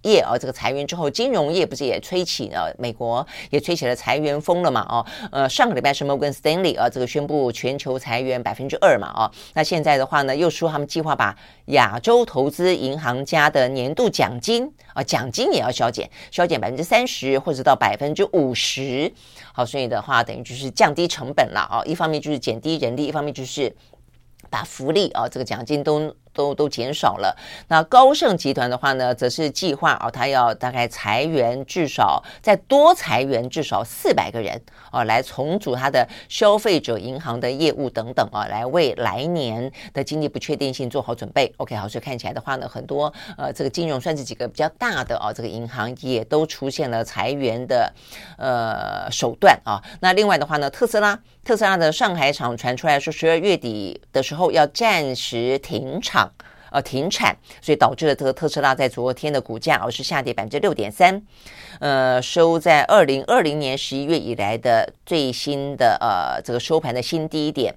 [0.07, 2.75] 业啊，这个裁员之后，金融业不是也吹起了？
[2.79, 4.87] 美国也吹起了裁员风了嘛？
[4.89, 9.13] 哦，呃，上个礼拜是摩根斯丹利啊，这个宣布全球裁员百分之二嘛？
[9.17, 19.13] 哦，那现在的话呢，又说他们计划把亚洲投资银行家的年度奖金啊，奖金也要削减，削减百分之三十或者到百分之五十。
[19.53, 21.83] 好，所以的话，等于就是降低成本了啊。
[21.85, 23.75] 一方面就是减低人力，一方面就是
[24.49, 26.15] 把福利啊，这个奖金都。
[26.37, 27.37] 都都减少了。
[27.69, 41.51] 那高盛集团的话呢，则是计划啊，他要大概裁员至少再多裁员至少四百个人啊，来重组他的消费者银行的业务等等啊，来为来年的经济不确定性做好准备。
[41.57, 47.91] OK，好，所以看起来的话呢，很多呃，这个金融算是几个比较大的啊，这个银行也都出现了裁员的
[48.37, 49.83] 呃手段啊。
[50.01, 56.26] 那另外的话呢，特斯拉，特斯拉的上海厂传出来说，十二月底的时候要暂时停产。
[56.77, 61.23] 呃，停产，所以导致了这个特斯拉在昨天的股价而是下跌百分之六点三，
[61.81, 67.75] 呃，收在二零二零年十一月以来的最新的呃这个收盘的新低点。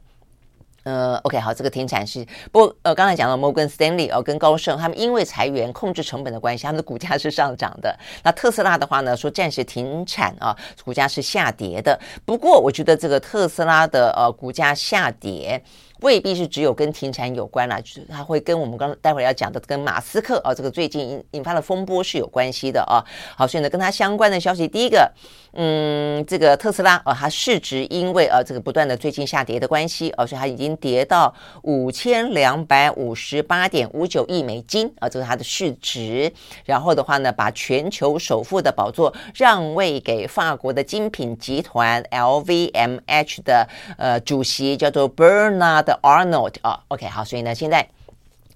[0.84, 7.98] 呃，OK，好，这个停产是不过呃，刚才讲到摩根斯丹利哦跟高盛，他们因为裁员控制成本的关系，他们的股价是上涨的。
[8.24, 11.98] 那特斯拉的话呢，说暂时停产啊，股价是下跌的。
[12.26, 15.64] 不过我觉得这个特斯拉的呃股价下跌。
[16.02, 23.04] 未必是只有跟停产有关了，就是它会跟我们刚待会儿要讲的跟马斯克啊这个最近引引发的风波是有关系的啊。
[23.36, 25.12] 好，所以呢，跟它相关的消息，第一个，
[25.54, 31.34] 嗯，这个特斯拉啊，它市值因为呃这个不断的最近下跌的关系啊，所以它已经跌到
[31.64, 36.32] 五千两百五十八点五九亿美金啊，这是它的市值。
[36.66, 45.86] 然后的话呢，把全球首富的宝座让位给法国的精品集团 LVMH 的呃主席叫做 Bernard。
[46.02, 47.88] Arnold 啊，OK，好，所以呢，现在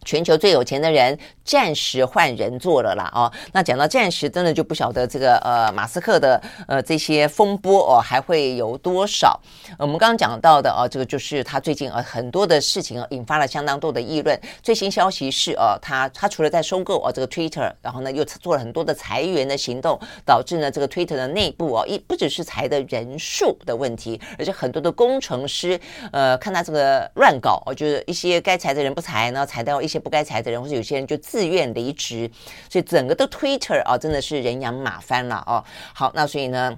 [0.04, 9.40] 全球最有钱的人暂时换人做了啦哦，那讲到暂时，真的就不晓得这个呃马斯克的呃这些风波哦还会有多少。
[9.80, 14.40] 我们刚刚讲到的哦，这个就是他最近呃很多的事情引发了相当多的议论。
[14.62, 25.80] 最新消息是哦，他他除了在收购哦这个 Twitter，然后呢又做了很多的裁员的行动，导致呢这个 Twitter 的内部哦一不只是裁的人数的问题，而且很多的工程师
[26.12, 29.93] 呃看他这个乱搞哦，就是一些该裁的人不裁，然后裁掉一。
[29.94, 32.30] 些不该裁的人，或者有些人就自愿离职，
[32.70, 35.64] 所以整个的 Twitter 啊，真的是人仰马翻了哦。
[35.94, 36.76] 好，那所以呢，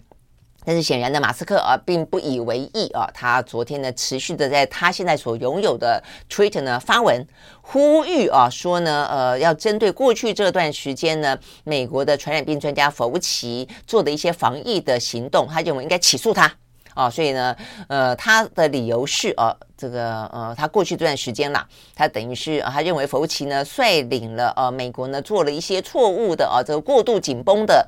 [0.65, 3.09] 但是显然的，马斯克啊，并不以为意啊。
[3.13, 7.25] 他昨天呢，持续的在他现在所拥有的 Twitter 呢发文
[7.61, 16.51] 呼吁啊，说呢，呃，要针对过去这段时间呢，美国的传染病专家佛奇做的一些防疫的行动，他认为应该起诉他。
[16.95, 17.55] 啊、所以呢，
[17.87, 27.85] 呃，他的理由是，啊，这个，呃，他过去这段时间啦，他等于是，他认为佛奇呢率领了，呃，美国呢做了一些错误的，啊、这个过度紧绷的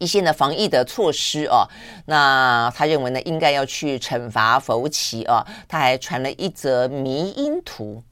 [0.00, 1.66] 一些呢防疫的措施，哦、
[2.06, 8.02] 那他认为呢应该要去惩罚佛奇，啊、他还传了一则迷因图。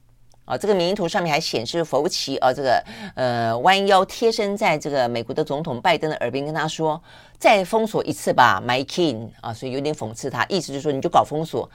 [0.47, 2.81] 啊，这个迷因图上面还显示佛奇啊，这个
[3.17, 7.03] 呃弯腰贴身在这个美国的总统拜登的耳边跟他说
[7.39, 11.71] ：“再封锁一次吧，My King 啊！”所以有点讽刺他，意思就是说你就搞封锁。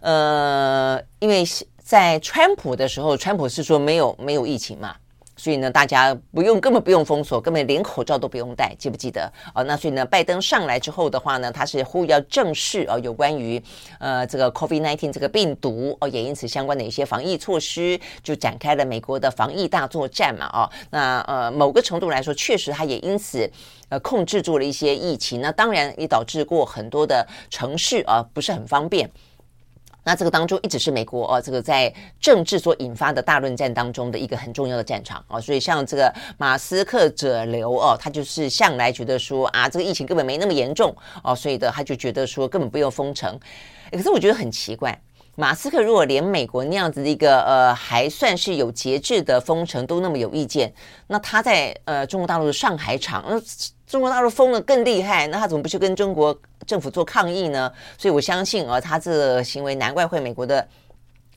[0.00, 1.44] 呃，因为
[1.82, 4.96] 在川普的时候，川普是说没有没有疫情嘛。
[5.36, 9.30] 所以呢，大家不用，根本不用封锁，根本连口罩都不用戴，记不记得？
[9.54, 13.62] 哦，那所以呢，拜登上来之后的话呢，他是呼吁要正视哦，有关于
[13.98, 23.50] 呃这个 COVID nineteen 这个病毒哦，也因此相关的一些防疫措施，就展开了美国的防疫大作战嘛，哦，那呃某个程度来说，确实他也因此
[23.90, 29.10] 呃控制住了一些疫情，那当然也导致过很多的城市啊不是很方便。
[30.08, 43.36] 那这个当中一直是美国哦，这个在政治所引发的大论战当中的一个很重要的战场哦，所以像这个马斯克者流哦，他就是向来觉得说啊，这个疫情根本没那么严重哦，所以的他就觉得说根本不用封城。
[43.90, 44.96] 可是我觉得很奇怪，
[45.34, 50.72] 马斯克如果连美国那样子的一个呃还算是有节制的封城都那么有意见，
[51.08, 53.40] 那他在呃中国大陆的上海场，那
[53.86, 56.36] 中国大陆封的更厉害，那他怎么不去跟中国？
[56.66, 60.66] 政府做抗议呢，所以我相信啊，他这个行为难怪会美国的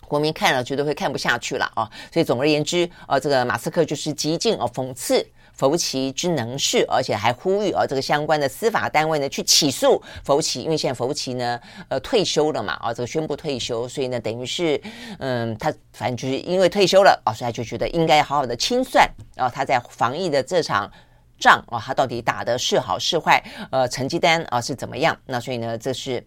[0.07, 1.87] 国民看了绝对会看不下去了啊。
[2.11, 11.59] 所以总而言之啊，这个马斯克就是极尽啊讽刺佛奇之能事，而且还呼吁啊这个相关的司法单位呢去起诉佛奇，因为现在佛奇呢
[11.89, 14.81] 呃退休了嘛啊，这个宣布退休，所以呢等于是
[15.19, 20.91] 嗯他反正就是因为退休了啊，所以他就觉得应该好好的清算啊他在防疫的这场。
[21.39, 23.43] 仗啊，他到底打的是好是坏？
[23.71, 25.17] 呃，成绩单啊是怎么样？
[25.25, 26.25] 那所以呢，这是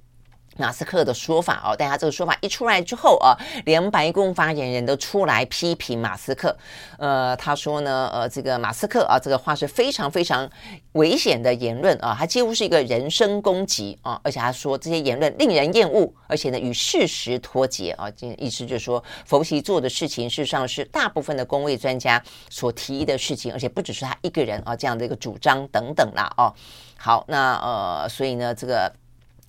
[0.57, 1.77] 马斯克的说法哦。
[1.79, 6.57] 但他这个说法一出来之后啊，连白宫发言人都出来批评马斯克。
[6.99, 10.49] 呃，他说呢，呃，这个马斯克啊，这个话是非常非常
[10.93, 14.21] 危险的言论啊，他几乎是一个人身攻击啊。
[14.23, 18.07] 而且他说这些言论令人厌恶，而且呢与事实脱节啊。
[18.39, 26.33] 意思就是说，佛奇做的事情事实上是大部分的公卫专家所提议的事情，而且不只是他一个人啊这样的一个主张等等啦。
[26.37, 26.53] 哦。
[26.97, 28.93] 好，那呃，所以呢这个。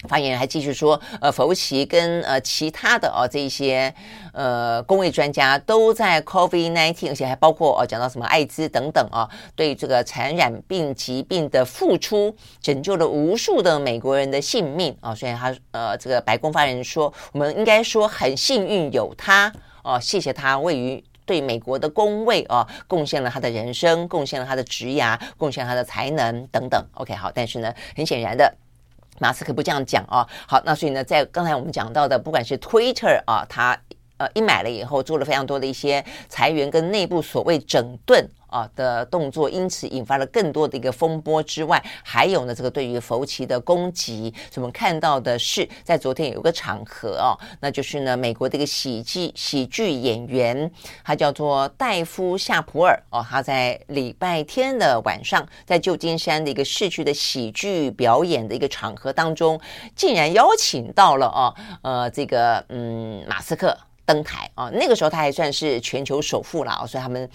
[0.07, 3.93] 发言人还继续说，呃，佛奇跟呃其他的哦这一些
[4.33, 15.15] 呃公卫专家都在 COVID nineteen，而且还包括哦讲到什么艾滋等等啊，对这个传染病疾病的付出，拯救了无数的美国人的性命啊。
[15.15, 19.51] 所以他呃这个白宫发言人说，我们应该说很幸运有他
[19.83, 26.85] 哦，谢谢他位于对美国的公卫啊，贡献了他的人生，贡献了他的职涯，贡献了他的才能等等。
[26.95, 28.53] OK，好，但是呢，很显然的。
[29.19, 33.77] 马斯克不这样讲啊，好，那所以呢，在刚才我们讲到的，不管是 Twitter 啊，他
[34.17, 38.29] 呃一买了以后，做了非常多的一些裁员跟内部所谓整顿。
[38.53, 50.71] 啊的动作，因此引发了更多的一个风波之外，还有呢，这个对于佛奇的攻击，我们看到的是，在昨天有个场合哦，那就是呢，美国的一个喜剧喜剧演员，
[51.03, 59.59] 他叫做戴夫夏普尔哦，他在礼拜天的晚上，在旧金山的一个市区的喜剧表演的一个场合当中，
[59.95, 67.27] 竟然邀请到了哦，呃，这个嗯，马斯克登台啊，那个时候他还算是全球首富了，所以他们。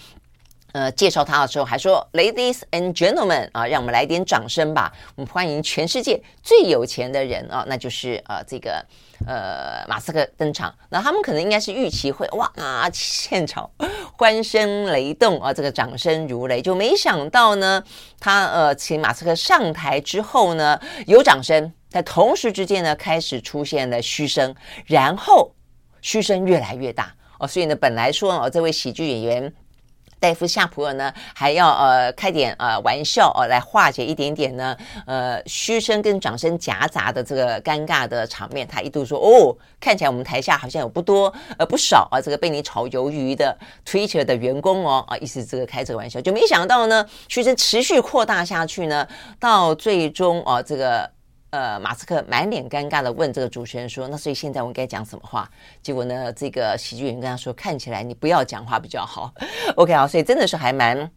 [0.78, 4.92] 呃，介绍他的时候还说，Ladies and gentlemen 啊，让我们来点掌声吧。
[5.16, 8.86] 我们欢迎全世界最有钱的人啊，那就是呃这个
[9.26, 10.72] 呃马斯克登场。
[10.88, 12.48] 那他们可能应该是预期会哇，
[12.92, 13.68] 现场
[14.16, 16.62] 欢声雷动啊，这个掌声如雷。
[16.62, 17.82] 就没想到呢，
[18.20, 24.54] 他呃请马斯克上台之后呢，有掌声，但同时之间呢开始出现了嘘声，
[24.86, 25.50] 然后
[26.02, 27.12] 嘘声越来越大。
[27.40, 29.52] 哦，所以呢，本来说哦，这位喜剧演员。
[30.20, 34.76] 戴夫夏普尔呢，还要呃开点呃玩笑哦，来化解一点点呢
[35.06, 38.66] 呃嘘声跟掌声夹杂的这个尴尬的场面。
[38.66, 43.56] 他一度说：“哦，看起来我们台下好像有不多呃不少啊，这个被你炒鱿鱼的
[43.86, 49.06] Twitter 的员工哦啊，意思这个开这个玩笑，就没想到呢，嘘声持续扩大下去呢，
[49.38, 51.10] 到最终哦这个。”
[51.50, 55.50] 呃，马斯克满脸尴尬的问这个主持人说：“那所以现在我应该讲什么话？”
[55.82, 59.32] 结果呢，这个喜剧演员跟他说：“看起来你不要讲话比较好。
[59.76, 61.10] ”OK 啊，所以真的是还蛮。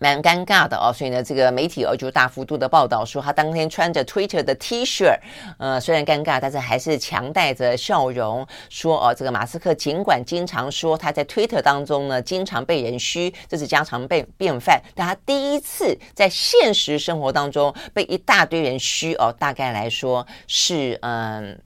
[0.00, 5.16] 蛮尴尬的哦，所以呢，这个媒体哦就大幅度的报道说，他当天穿着 Twitter 的 T 恤，
[5.58, 21.58] 呃，虽然尴尬，但是还是强带着笑容说哦，这个马斯克尽管经常说他在 Twitter 当中呢经常被人嘘，这是家常便便饭，但他第一次在现实生活当中被一大堆人嘘哦，大概来说是嗯。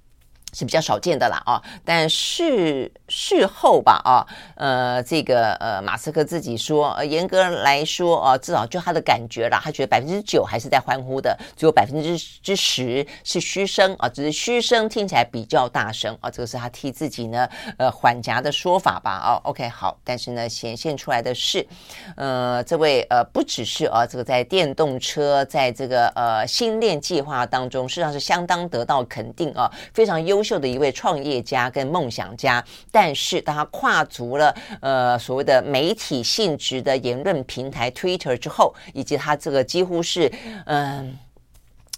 [0.54, 17.48] 是比较少见的啦啊，但是事后吧啊，呃，这个呃，马斯克自己说，呃，严格来说啊，至少就他的感觉啦，他觉得百分之九还是在欢呼的，只有百分之之十是嘘声啊，只是嘘声听起来比较大声啊，这个是他替自己呢
[17.78, 21.66] 呃缓颊的说法吧啊，OK 好，但是呢显现出来的是，
[22.16, 30.18] 呃，这位呃不只是啊这个在电动车在这个呃新链计划当中，事实上是相当得到肯定啊，非常。
[30.28, 32.62] 优秀的一位创业家跟梦想家，
[33.00, 40.28] 但是当他跨足了呃所谓的媒体性质的言论平台 Twitter 之后，以及他这个几乎是
[40.66, 41.16] 嗯。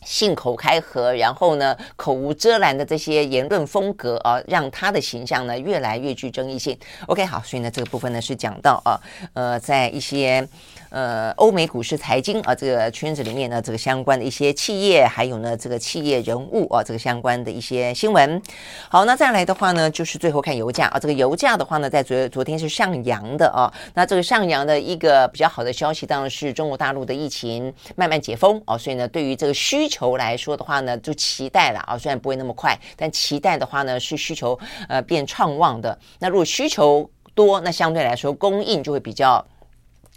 [0.04, 6.76] 信口开河，然后呢，口无遮拦的这些言论风格啊，让他的形象呢越来越具争议性。
[7.06, 8.98] OK，好，所以呢，这个部分呢是讲到啊，
[9.34, 10.46] 呃，在一些
[10.88, 18.40] 呃欧美股市财经啊这个圈子里面呢，这个相关的一些企业，还有呢这个企业人物啊，这个相关的一些新闻。
[18.88, 23.72] 好，那再来的话呢，就是最后看油价啊，这个油价的话呢，在昨昨天是上扬的啊。
[23.94, 34.56] 那这个上扬的一个比较好的消息，当然是中国大陆的疫情慢慢解封啊，所以呢，对于这个需求来说的话呢，就期待了啊，虽然不会那么快，但期待的话呢，是需求
[34.88, 35.98] 呃变畅旺的。
[36.20, 39.44] 那如果需求多，那相对来说供应就会比较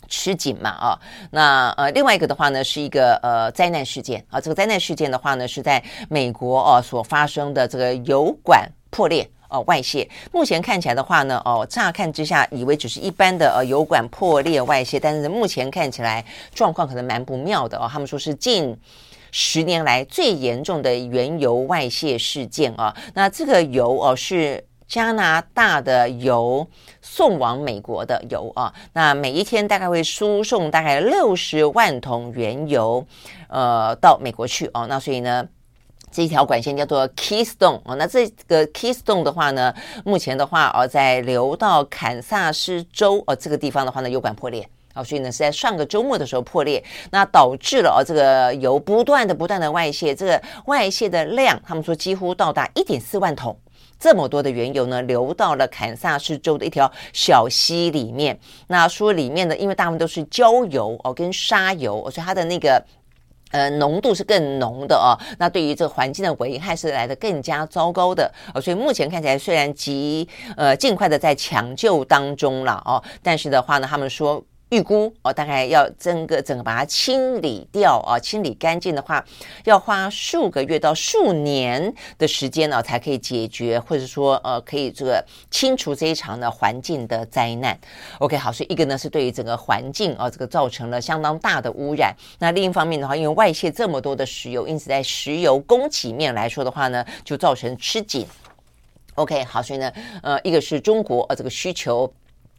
[0.07, 0.99] 吃紧嘛啊。
[1.31, 10.07] 那呃另外一个的话呢，是一个呃灾难事件啊，这个灾难事件的话呢，是在美国哦、啊、所发生的这个油管破裂哦、啊、外泄。
[10.31, 17.89] 目前看起来的话呢，哦乍看之下以为只是一般的呃油管破裂外泄，但是目前看起来状况可能蛮不妙的哦、啊。
[17.91, 18.77] 他们说是近。
[19.35, 26.67] 十年来最严重的原油外泄事件啊，那这个油哦是加拿大的油
[27.01, 33.03] 送往美国的油啊，那每一天大概会输送大概六十万桶原油，
[33.47, 34.85] 呃，到美国去哦。
[34.87, 35.43] 那所以呢，
[36.11, 39.73] 这一条管线叫做 Keystone 哦，那这个 Keystone 的话呢，
[40.05, 44.69] 目前的话哦，在流到堪萨斯州哦这个地方的话呢，油管破裂。
[44.93, 53.57] 啊，所以呢是在上个周末的时候破裂，那导致了啊这个油不断的不断的外泄，这个外泄的量，他们说几乎到达一点四万桶，
[53.99, 58.39] 这么多的原油呢流到了堪萨斯州的一条小溪里面。
[58.67, 62.85] 那说里面呢，因为大部分都是焦油哦跟沙油，所以它的那个
[63.49, 65.17] 呃浓度是更浓的哦。
[65.39, 68.61] 那对于这个环境的危害是来得更加糟糕的哦。
[68.61, 74.43] 所以目前看起来虽然急呃尽快的在抢救当中了哦，但是的话呢，他们说。
[74.73, 79.23] 预估哦，大概要整个整个把它清理掉啊，清理干净的话，
[79.65, 87.77] 要花数个月到数年的时间呢，才可以解决，或者说呃，可以这个清除这一场的环境的灾难。
[88.17, 92.11] OK，好，所以一个呢是对于整个环境啊，这个造成了相当大的污染。
[92.39, 98.25] 那另一方面的话，因为外泄这么多的石油，因此在石油供给面来说的话呢，就造成吃紧。
[99.13, 99.93] OK，好，所以呢，
[100.23, 102.11] 呃，一个是中国呃这个需求。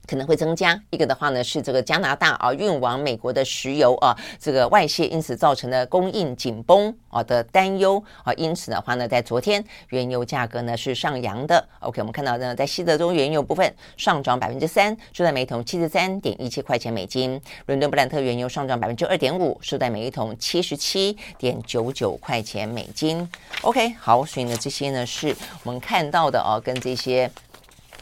[0.07, 11.67] 可能会增加一个的话呢，是这个加拿大啊运往美国的石油啊这个外泄，因此造成的供应紧绷啊的担忧啊，因此的话呢，在昨天原油价格呢是上扬的。
[11.81, 23.29] OK，我们看到呢，在西德州原油部分上涨百分之三，收在每桶七十三点一七块钱美金；伦敦布兰特原油上涨百分之二点五，收在每一桶七十七点九九块钱美金。
[23.63, 27.31] OK，好，所以呢，这些呢是我们看到的哦，跟这些。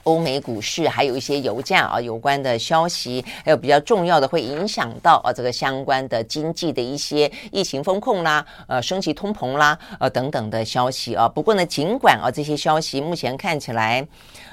[0.04, 11.28] 欧美股市还有一些油价啊有关的消息，还有比较重要的会影响到啊这个相关的经济的一些疫情风控啦，呃升级通膨啦，呃等等的消息啊。
[11.28, 14.06] 不过呢，尽管啊这些消息目前看起来，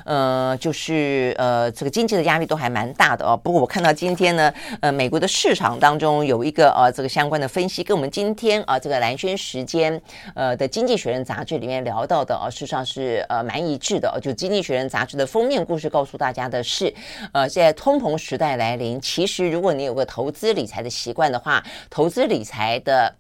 [0.09, 3.37] 呃就是呃这个经济的压力都还蛮大的哦。
[3.37, 4.51] 不过我看到今天呢，
[4.81, 10.01] 呃美国的市场当中有一个呃这个相关的分析，跟我们今天啊这个蓝轩时间
[10.33, 15.27] 呃的经济学人杂志里面聊到的啊，事实上是呃蛮一致的，就经济学人杂志的。
[15.27, 16.91] 封面故事告诉大家的是，
[17.31, 23.13] 呃，在通膨时代来临，其实如果你有个投资理财的习惯的话，投资理财的。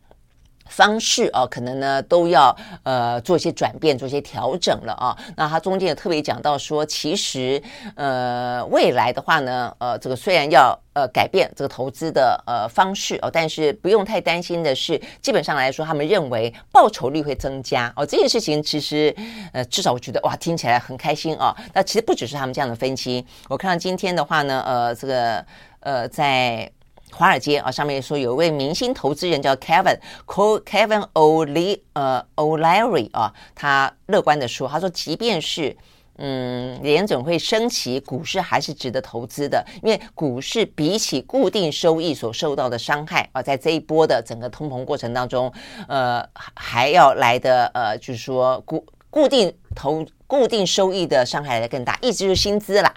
[0.69, 5.17] 方式啊，可能呢都要呃做一些转变，做一些调整了啊。
[5.35, 7.61] 那他中间也特别讲到说，其实
[7.95, 18.05] 呃未来的话呢，呃这个虽然要呃改变这个投资的呃方式哦，但是不用太担心的是，基本上来说，他们认为报酬率会增加哦。
[18.05, 19.13] 这件事情其实
[19.51, 21.55] 呃至少我觉得哇听起来很开心啊。
[21.73, 25.45] 那其实不只是他们这样的分析，我看到今天的话呢，呃这个
[25.79, 26.71] 呃在。
[27.11, 35.75] 华尔街啊，上面说有一位明星投资人叫 Kevin，Kevin O l e 呃 O'Leary 啊，他乐观的说，他说即便是
[36.17, 45.51] 嗯联准会升息，股市还是值得投资的，因为股市比起固定收益所受到的伤害啊，在这一波的整个通膨过程当中，
[45.87, 46.23] 呃
[46.55, 52.93] 还要来的呃就是说固固定投固定收益的伤害来更大，意思就是薪资啦。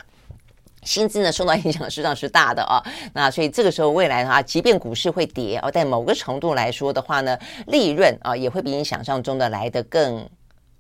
[0.83, 2.83] 薪资呢受到影响实际上是大的啊，
[3.15, 10.29] 那所以这个时候未来的话，即便股市会跌哦，在某个程度来说的话呢，利润啊也会比你想象中的来的更。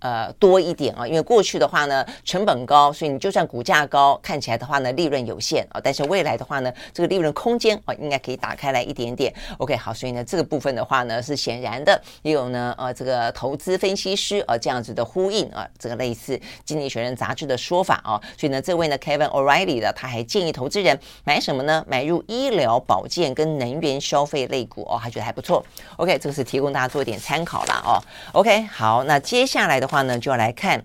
[0.02, 5.80] 呃，多一点啊，因为过去的话呢，成本高，所以你就算股价高，看起来的话呢，利润有限啊。
[5.82, 9.32] 但是未来的话呢，这个利润空间啊，应该可以打开来一点点。
[9.58, 18.20] OK，好，所以呢，这个部分的话呢，是显然的，也有呢，呃，这个投资分析师啊这样子的呼应啊，这个类似《经济学人》杂志的说法啊。
[18.36, 21.84] 所以呢，这位呢，Kevin O'Reilly 的，他还建议投资人买什么呢？
[21.86, 25.64] 买入医疗保健跟能源消费类股哦，他觉得还不错。
[25.98, 28.02] OK，这个是提供大家做一点参考啦哦。
[28.32, 29.91] OK，好，那接下来的。
[29.92, 30.82] 话呢，就要来看，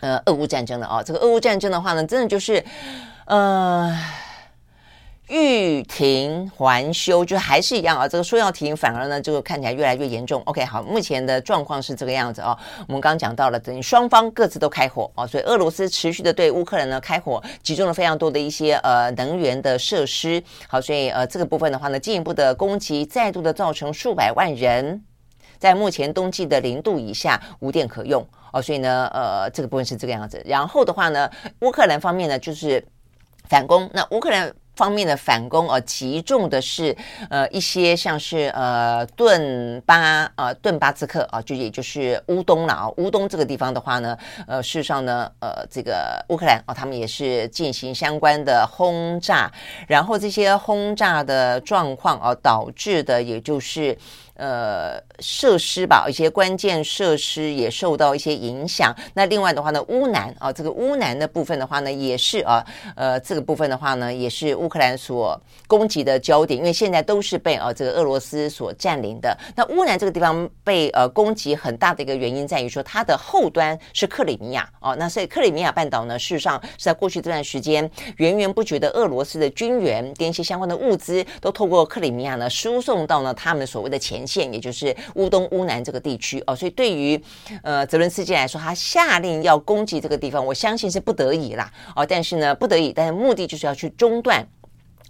[0.00, 1.00] 呃，俄乌战争了啊。
[1.00, 2.62] 这个俄乌战争的话呢，真的就是，
[3.26, 3.96] 呃，
[5.28, 8.08] 欲停还休，就还是一样啊。
[8.08, 10.42] 这个说要停，反而呢，就看起来越来越严重。
[10.46, 12.58] OK，好，目前的状况是这个样子啊。
[12.88, 20.42] 我们刚刚讲到了，等于双方各自都开火啊，所以俄罗斯持续的对乌克兰呢开火，集中了非常多的一些呃能源的设施。
[20.66, 25.04] 好，所以呃这个部分的话呢，进一步的攻击，再度的造成数百万人。
[25.64, 30.38] 在目前冬季的零度以下无电可用哦，所以呢，呃，这个部分是这个样子。
[30.44, 32.86] 然后的话呢，乌克兰方面呢就是
[33.48, 33.88] 反攻。
[33.94, 36.94] 那乌克兰方面的反攻呃，集中的是
[37.30, 42.90] 呃一些像是呃顿巴呃顿巴兹克啊，就也就是乌东了啊。
[42.98, 49.50] 乌东这个地方的话呢，呃，事实上呢，呃，这个乌克兰啊，他们也是进行相关的轰炸。
[49.88, 53.96] 然后这些轰炸的状况啊，导致的也就是。
[54.36, 58.94] 呃，设施吧，一些关键设施也受到一些影响。
[59.14, 62.64] 那另外的话呢，乌南啊，这个乌南的部分的话呢，也是啊，
[62.96, 69.38] 呃，这个部分的话呢，也是乌克兰所攻击的焦点，因为现在都是被啊这个俄罗斯所占领的。
[69.54, 74.96] 那乌南这个地方被呃攻击很大的一个原因在于说，它的后端是克里米亚哦。
[74.96, 84.24] 那所以克里米亚半岛呢，事实上是在过去这段时间源源不绝的俄罗斯的军援跟一些相关的物资都透过克里米亚呢输送到呢他们所谓的前。
[84.24, 87.20] 线也就是乌东乌南这个地区哦，所以对于
[87.62, 94.46] 呃泽伦斯基来说，他下令要攻击这个地方，我相信是不得已啦哦，但是呢不得已，但是目的就是要去中断。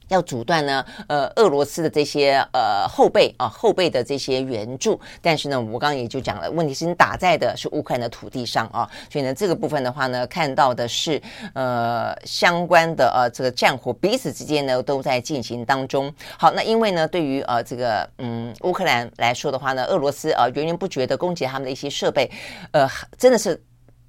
[0.09, 11.21] 要阻断呢，呃，俄罗斯的这些呃后备啊后备的这些援助，但是呢，我刚刚也就讲了，问题是你打在的是乌克兰的土地上啊，所以呢，这个部分的话呢，看到的是
[11.55, 16.13] 呃相关的呃这个战火彼此之间呢都在进行当中。
[16.39, 22.31] 好，那因为呢，对于呃这个嗯乌克兰来说的话呢，俄罗斯啊源源不绝的攻击他们的一些设备，
[22.73, 22.89] 呃，
[23.19, 23.61] 真的是。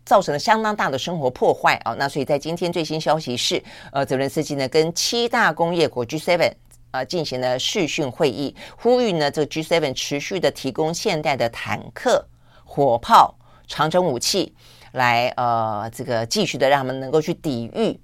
[0.06, 6.52] 造成了相当大的生活破坏啊，那所以在今天最新消息是，呃，泽伦斯基呢跟七大工业国 G7
[6.92, 12.26] 呃进行了视讯会议，呼吁呢这个 G7 持续的提供现代的坦克、
[12.64, 13.36] 火炮、
[13.68, 14.54] 长征武器，
[14.92, 18.00] 来呃这个继续的让他们能够去抵御。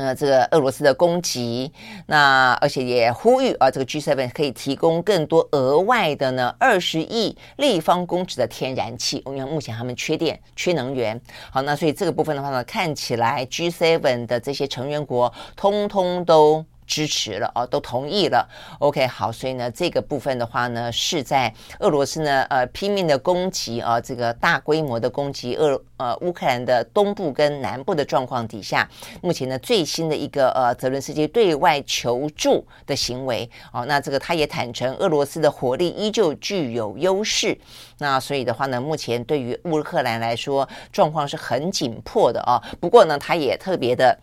[0.00, 1.70] 呃，这个俄罗斯的攻击，
[2.06, 9.22] 那而且也呼吁啊，这个 G7 可以提供更多额外的呢二十亿立方公尺的天然气。
[9.26, 11.20] 因为目前他们缺电、缺能源。
[11.50, 16.64] 好，那所以这个部分的话呢，看起来 G7 的这些成员国通通都。
[16.90, 18.44] 支持了哦，都同意了。
[18.80, 28.90] OK，好，所以呢，这个部分的话呢，是在俄罗斯呢，呃，拼命的攻击啊，这个大规模的攻击俄呃乌克兰的东部跟南部的状况底下，
[29.22, 37.56] 目前呢最新的一个呃泽伦斯基对外求助的行为哦，那这个他也坦承俄罗斯的火力依旧具有优势。
[37.98, 42.60] 那所以的话呢，目前对于乌克兰来说状况是很紧迫的啊。
[42.80, 44.18] 不过呢，他也特别的。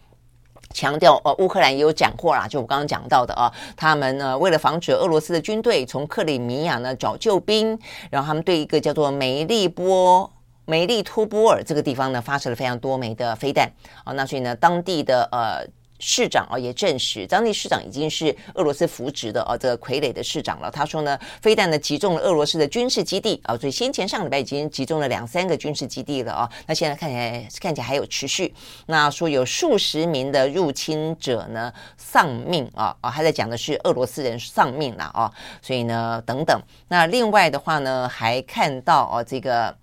[0.74, 7.78] 强调，呃，乌克兰也有斩获啦，就我刚刚讲到的啊，他们呢为了防止俄罗斯的军队从克里米亚呢找救兵，
[8.10, 10.32] 然后他们对一个叫做梅利波
[10.66, 13.72] 梅利托波尔这个地方呢，发射了非常多枚的飞弹
[14.04, 15.68] 啊，那所以呢，当地的呃。
[16.00, 20.70] 市长啊也证实，当地市长已经是俄罗斯扶植的啊这个傀儡的市长了。
[20.70, 26.50] 他说呢，非但呢击中了俄罗斯的军事基地啊，所以先前上礼拜已经击中了两三个军事基地了啊。
[26.66, 28.54] 那现在看起来看起来还有持续。
[28.86, 35.32] 那说有数十名的入侵者呢丧命啊啊，还在讲的是俄罗斯人丧命了啊。
[35.62, 39.76] 所以呢等等，那另外的话呢还看到啊这个。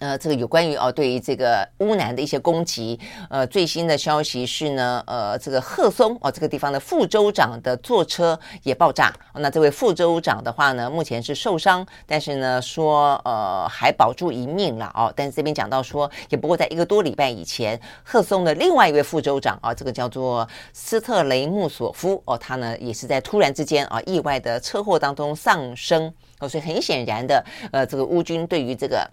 [0.00, 9.12] 呃，这个有关于哦，对于这个乌南的一些攻击，呃，最新的消息是呢，呃，这个赫松哦，这个地方的副州长的坐车也爆炸。
[9.34, 15.12] 那这位副州长的话呢，目前是受伤，但是呢，说呃还保住一命了哦。
[15.16, 29.04] 但是这边讲到说，也不过在一个多礼拜以前，赫松的另外一位副州长啊，这个叫做斯特雷穆索夫哦，他呢也是在突然之间啊意外的车祸当中丧生哦，所以很显然的，呃，这个乌军对于这个。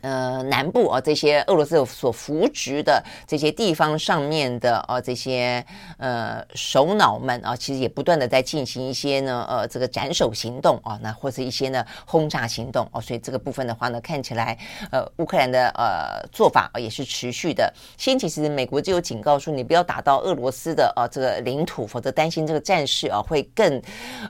[0.00, 5.64] 呃，南部啊，这些俄罗斯所扶植的这些地方上面的啊，这些
[5.98, 14.56] 呃首脑们啊，其实也不断的在进行一些呢，呃，这个斩首行动啊，那或者一些呢轰炸行动哦，所以这个部分的话呢，看起来
[14.92, 17.74] 呃，乌克兰的呃做法也是持续的。
[17.96, 23.82] 先其实美国就有警告说，你不要打到俄罗斯的呃这个领土，否则担心这个战事啊会更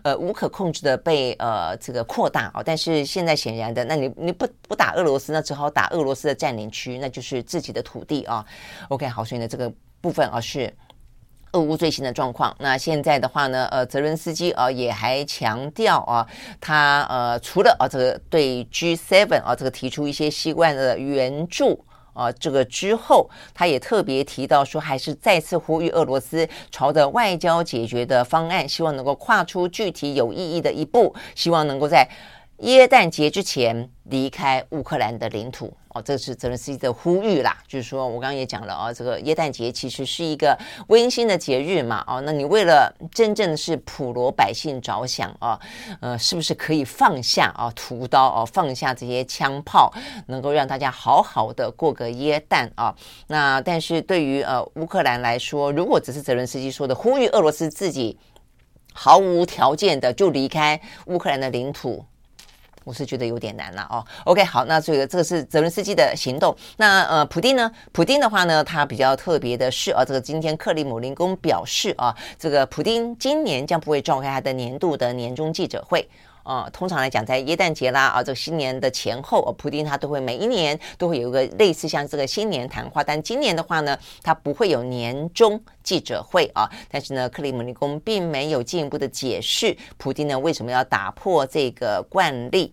[0.02, 2.62] 呃无可控制的被呃这个扩大啊。
[2.64, 5.67] 但是现在显然的，那你你不不打俄罗斯，那只好。
[5.70, 8.44] 打俄罗斯的占领区，那就是自己的土地啊。
[8.88, 10.72] OK，好，所以呢，这个部分啊是
[11.52, 12.54] 俄乌最新的状况。
[12.58, 16.26] 那现在的话呢，呃，泽伦斯基啊也还强调啊，
[16.60, 32.08] 他呃除了啊这个对 G7 啊这个提出一些西关的援助啊，这个之后，他也特别提到说，还是再次呼吁俄罗斯朝着外交解决的方案，希望能够跨出具体有意义的一步，希望能够在。
[32.58, 37.56] 耶诞节之前离开乌克兰的领土哦，这是泽连斯基的呼吁啦。
[37.68, 45.60] 就是说我刚刚也讲了啊、哦，这个耶诞节其实是一个温馨的节日嘛，哦，那你为了真正是普罗百姓着想啊、哦，
[46.00, 49.92] 呃，是不是可以放下啊屠刀哦，放下这些枪炮，
[50.26, 52.92] 能够让大家好好的过个耶诞啊？
[53.28, 58.18] 那但是对于呃乌克兰来说，如果只是泽连斯基说的呼吁俄罗斯自己
[58.92, 62.04] 毫无条件的就离开乌克兰的领土。
[62.88, 64.02] 我是觉得有点难了哦。
[64.24, 66.56] OK，好，那这个这个是泽伦斯基的行动。
[66.78, 67.70] 那呃，普丁呢？
[67.92, 76.08] 普丁的话呢，他比较特别的是啊，这个今天克里姆林宫表示啊，这个普丁今年将不会召开他的年度的年终记者会。
[76.44, 86.66] 啊、通常来讲，在耶诞节啦啊，这个新年的前后，普丁他都会每一年都会有一个类似像这个新年谈话，但今年的话呢，他不会有年终记者会啊。
[86.90, 92.72] 但是呢，克里姆林宫并没有进一步的解释，普丁呢为什么要打破这个惯例。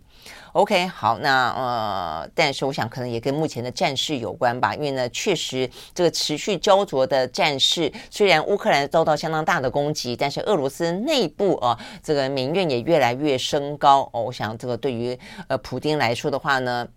[0.53, 14.23] OK，好，那呃，但是我想可能也跟目前的战事有关吧，因为呢，确实这个持续焦灼的战事，虽然乌克兰遭到相当大的攻击，但是俄罗斯内部啊，这个民怨也越来越升高哦。
[14.23, 15.17] 我想这个对于
[15.47, 16.87] 呃普丁来说的话呢，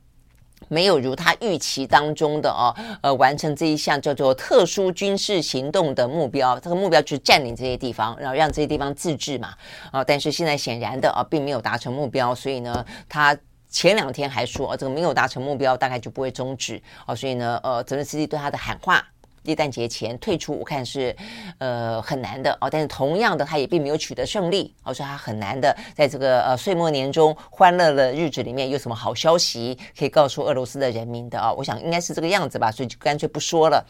[0.66, 9.54] 没有如他预期当中的哦，呃，完成这一项叫做特殊军事行动的目标，这个目标就是占领这些地方，然后让这些地方自治嘛，
[9.92, 13.36] 啊，但是现在显然的啊，并没有达成目标，所以呢，他。
[13.70, 17.14] 前两天还说，这个没有达成目标，大概就不会终止哦。
[17.14, 19.06] 所以呢，呃，泽连斯基对他的喊话，
[19.48, 21.14] 耶诞节前退出，我看是
[21.58, 22.68] 呃很难的哦。
[22.70, 33.84] 但是同样的，他也并没有取得胜利，哦，所以他很难的在这个呃岁末年终欢乐的日子里面有什么好消息可以告诉俄罗斯的人民的啊、我想应该是这个样子吧，所以就干脆不说了。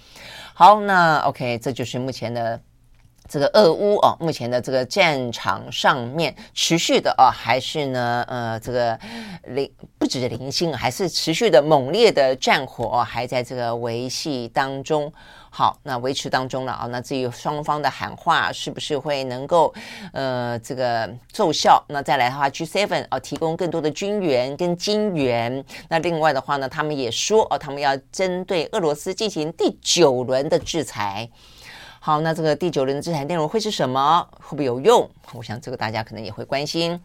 [0.54, 2.60] 好，那 OK，这就是目前的。
[3.28, 8.98] 这个俄乌哦，目前的这个战场上面持续的哦，还是呢呃这个
[9.44, 15.12] 零不止零星，还是持续的猛烈的战火哦，还在这个维系当中。
[15.50, 16.86] 好，那维持当中了啊。
[16.86, 19.72] 那至于双方的喊话是不是会能够
[20.12, 21.82] 呃这个奏效？
[21.88, 25.64] 那再来的话，G7 哦提供更多的军援跟金援。
[25.88, 31.28] 那另外的话呢，他们也说哦，他们要针对俄罗斯进行第九轮的制裁。
[32.08, 34.26] 好，那这个第九轮的制裁内容会是什么？
[34.40, 35.06] 会不会有用？
[35.34, 36.98] 我想这个大家可能也会关心。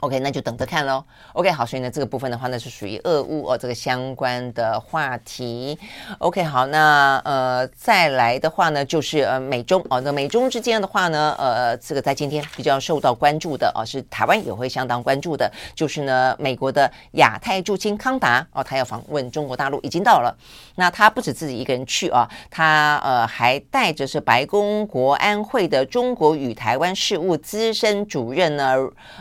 [0.00, 1.04] OK，那就等着看喽。
[1.34, 5.78] OK，好，所以呢，这个部分的话呢，是属于俄乌哦这个相关的话题。
[6.18, 20.34] OK，好，那呃再来的话呢，就是呃美中哦，那美中之间的话呢，呃这个在今天比较受到关注的哦，是台湾也会相当关注的，就是呢美国的亚太驻青康达哦，他要访问中国大陆，已经到了。
[20.76, 28.76] 那他不止自己一个人去啊，他呃还带着是白宫国安会的中国与台湾事务资深主任呢，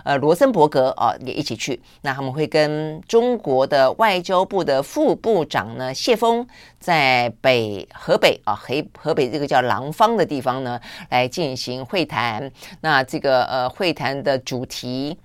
[0.05, 0.68] 呃罗森伯。
[0.69, 1.81] 格啊也一起去。
[2.03, 6.47] 那他们会跟中国的外交部的副部长呢谢峰
[6.79, 12.49] 在北河北啊，河河北这个叫廊坊的地方呢来进行会谈。
[12.81, 15.17] 那这个呃会谈的主题。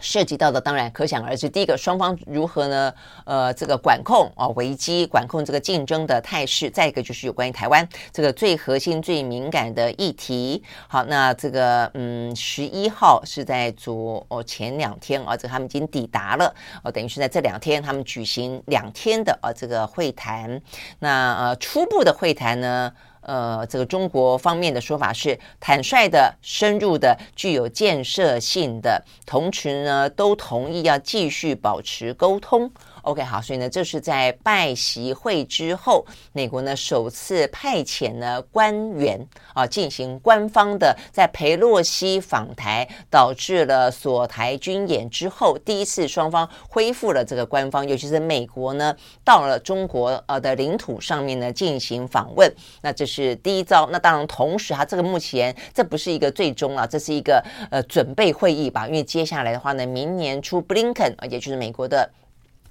[0.00, 2.92] 涉及到的当然可想而知，第一个双方如何呢？
[3.24, 10.62] 呃，这个管控啊危机，管控这个竞争的态势；再一个就是有关于台湾这个最核心、最敏感的议题。
[10.88, 20.60] 好，那这个嗯，十一号是在昨哦前两天啊，这个他们已经抵达了哦，等于是在这两天他们举行两天的啊这个会谈。
[20.98, 22.92] 那呃初步的会谈呢？
[23.26, 32.70] 呃，这个中国方面的说法是坦率的、深入的、具有建设性的，同时呢，都同意要继续保持沟通。
[33.06, 48.92] OK，好，所以呢，这是在拜习会之后，美国呢首次派遣呢官员啊进行官方的在佩洛西访台，导致了锁台军演之后，第一次双方恢复了这个官方，尤其是美国呢
[49.22, 52.52] 到了中国呃的领土上面呢进行访问，
[52.82, 53.88] 那这是第一招。
[53.92, 57.40] 那当然，同时它这个目前这不是一个最终啊，这是一个
[57.70, 62.10] 呃准备会议吧，因为接下来的话呢，明年初布林肯啊，也就是美国的。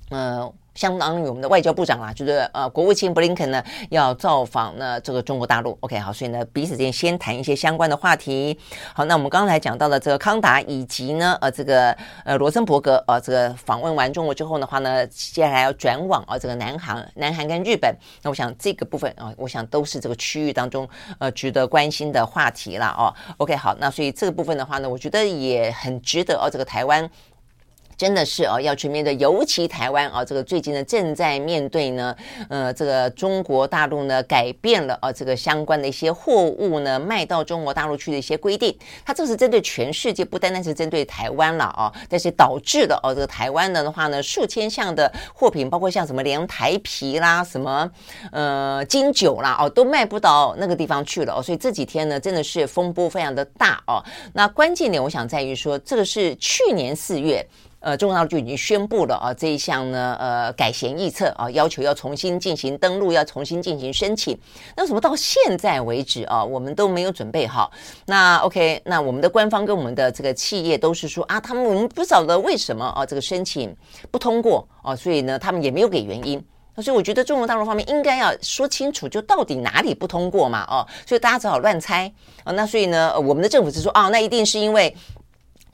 [0.09, 5.75] 呃，相当于我们的外交部长啦，就是呃，国务卿布林肯呢要造访呢这个中国大陆。
[5.79, 8.55] OK，好，所以呢彼此之间先谈一些相关的话题。
[8.93, 11.91] 好，那我们刚才讲到的这个康达以及呢呃这个
[12.23, 17.91] 呃罗森伯格呃这个访问完中国之后的话呢，接下来要转往啊这个南韩、南韩跟日本。
[18.21, 20.87] 那我想这个部分啊，我想都是这个区域当中
[21.17, 23.11] 呃值得关心的话题了哦。
[23.37, 27.09] OK，好，那所以这个部分的话呢，我觉得也很值得哦，这个台湾。
[27.97, 32.15] 真的是哦，要去面对，尤其台湾啊，这个最近呢正在面对呢，
[32.49, 47.89] 呃，这个中国大陆呢改变了啊，这个相关的一些货物呢卖到中国大陆去的一些规定，它这是针对全世界，不单单是针对台湾了啊，但是导致了哦，这个台湾的话呢，数千项的货品，包括像什么连台啤啦、什么
[48.31, 54.03] 呃金酒啦哦，都卖不到那个地方去了哦，所以这几天呢真的是风波非常的大哦。
[54.33, 57.45] 那关键点我想在于说，这个是去年四月。
[57.85, 64.35] 呃，中国大陆就已经宣布了啊，这一项呢，呃，改弦易辙啊，要求要重新进行登录，要重新进行申请。
[64.75, 67.71] 那为什么到现在为止啊，我们都没有准备好？
[68.07, 73.71] 那 OK，那我们的官方跟我们的这个企业都是说啊，他们我们不晓得为什么啊，这个申请
[74.09, 76.43] 不通过啊，所以呢，他们也没有给原因。
[76.77, 80.63] 那所以我觉得中国大陆方面应该要说清楚，就到底哪里不通过嘛？
[80.63, 82.11] 哦，所以大家只好乱猜
[82.43, 82.51] 啊。
[82.53, 84.91] 那所以呢，我们的政府是说啊，那一定是因为。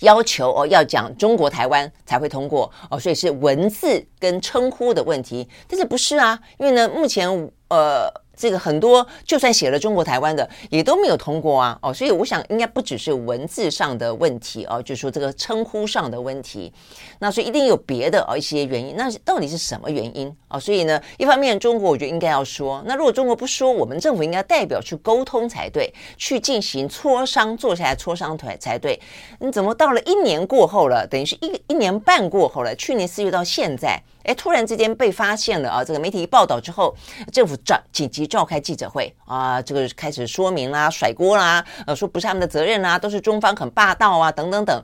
[0.02, 6.40] 要求哦，要讲中国台湾才会通过哦，所以是文字跟称呼的问题，但是不是啊？
[6.60, 7.28] 因为呢，目前
[7.70, 8.12] 呃。
[8.36, 11.78] 这个很多，就算写了中国台湾的，也都没有通过啊！
[11.82, 16.72] 哦，所以我想应该不只是文字上的问题哦，就是说这个称呼上的问题。
[17.20, 18.96] 那所以一定有别的哦一些原因。
[18.96, 20.60] 那到底是什么原因啊？
[20.60, 29.00] 所以呢，一方面中国我觉得应该要说，那如果中国不说，我们政府应该代表去沟通才对，去进行磋商，坐下来磋商才才对。
[29.40, 34.02] 你怎么到了一年过后了，等于是一一年半过后了，去年四月到现在。
[34.24, 35.84] 哎，突然之间被发现了啊！
[35.84, 36.96] 这个媒体一报道之后，
[37.32, 44.84] 政府召紧急召开记者会啊，这个开始说明啦、甩锅啦，呃，说不是他们的责任啦，都是中方很霸道啊，等等等。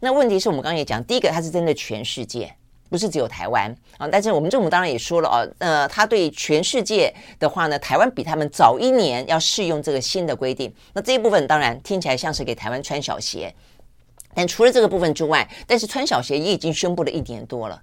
[0.00, 2.54] 那问题是我们刚刚也讲，第一个它是针对全世界，
[2.88, 4.06] 不是只有台湾啊。
[4.06, 10.72] 但是我们政府当然也说了啊，呃，他对全世界的话呢，台湾比他们早一年要适用这个新的规定。
[10.92, 13.52] 那这一部分当然听起来像是给台湾穿小鞋，
[14.34, 17.82] 但除了这个部分之外，但是穿小鞋也已经宣布了一年多了。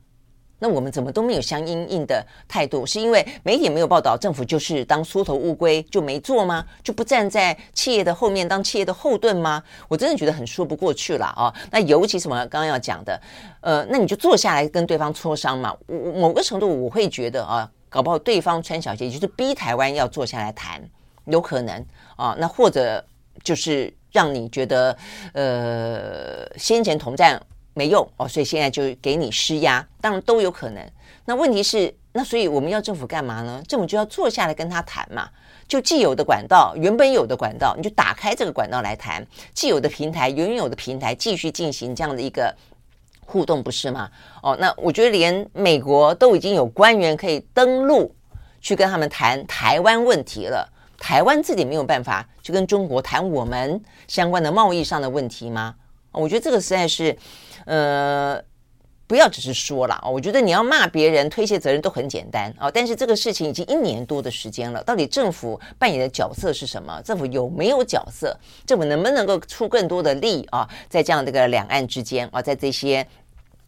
[0.64, 2.86] 那我们怎么都没有相应应的态度？
[2.86, 6.66] 是因为媒体没有报道，政府就是当缩头乌龟就没做吗？
[6.82, 9.62] 就不站在企业的后面当企业的后盾吗？
[9.90, 11.54] 我真的觉得很说不过去了啊！
[11.70, 13.22] 那尤其什么刚刚要讲的，
[13.60, 15.76] 呃，那你就坐下来跟对方磋商嘛。
[15.88, 20.82] 我某个程度我会觉得啊，搞不好对方穿小鞋，也就是逼台湾要坐下来谈，
[21.26, 21.86] 有可能
[22.16, 22.34] 啊。
[22.40, 23.04] 那或者
[23.44, 24.98] 就是让你觉得，
[25.34, 27.38] 呃，先前统战。
[27.74, 30.84] 没用哦，所以现在就给你施压，当然都有可能。
[31.26, 33.64] 那问题是，那所以我们要政府干嘛呢？
[33.68, 35.30] 政府就要坐下来跟他谈嘛，
[35.68, 42.54] 就既有的管道，原本有的管道，你就打开这个管道来谈，既有的平台，原有的平台继续进行这样的一个
[43.26, 44.10] 互动，不是吗？
[44.42, 48.14] 哦，那我觉得连美国都已经有官员可以登陆
[48.60, 50.70] 去跟他们谈台湾问题了，
[51.00, 55.74] 台湾自己没有办法去跟中国谈我们相关的贸易上的问题吗？
[56.12, 57.18] 我觉得这个实在是。
[57.66, 58.42] 呃，
[59.06, 67.02] 不要只是说了啊，我觉得你要骂别人、推卸责任都很简单啊，但是这个事情已经一年多的时间了，到底政府扮演的角色是什么？
[67.04, 68.36] 政府有没有角色？
[68.66, 73.06] 政府能不能够出更多的力啊，在这样的一个两岸之间啊，在这些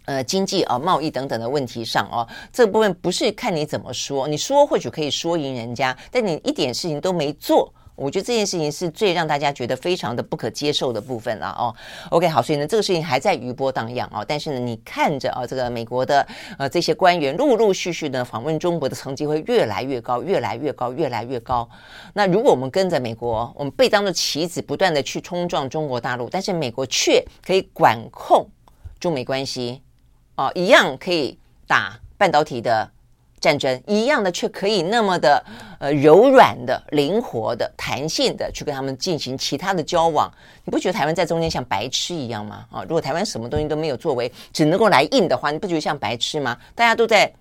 [0.05, 7.71] 呃经济啊、贸易等等的问题上啊，这部分不是看你怎么说，你说或许可以说赢人家，但你一点事情都没做。
[7.95, 11.73] 我觉得这件事情是最让大家觉得非常的不可接受的部分了哦。
[12.09, 14.23] OK，好，所以呢，这个事情还在余波荡漾啊。
[14.27, 16.27] 但是呢，你看着啊，这个美国的
[16.57, 21.69] 呃这些官员陆陆续续的访问中国的成绩会越来越高，越来越高，越来越高。
[22.13, 28.45] 那如果我们跟着美国，我们被当做棋子，不断的去冲撞中国大陆，但是美国却可以管控
[28.99, 29.81] 中美关系
[30.35, 32.91] 啊，一样可以打半导体的。
[33.39, 35.43] 战争一样的，却可以那么的
[35.79, 40.31] 呃柔软的、灵活的、弹性的去跟他们进行其他的交往，
[40.63, 42.65] 你不觉得台湾在中间像白痴一样吗？
[42.71, 46.57] 啊，如果台湾什么东西都没有作为，只能够来硬的话，你不觉得像白痴吗？
[46.73, 47.31] 大家都在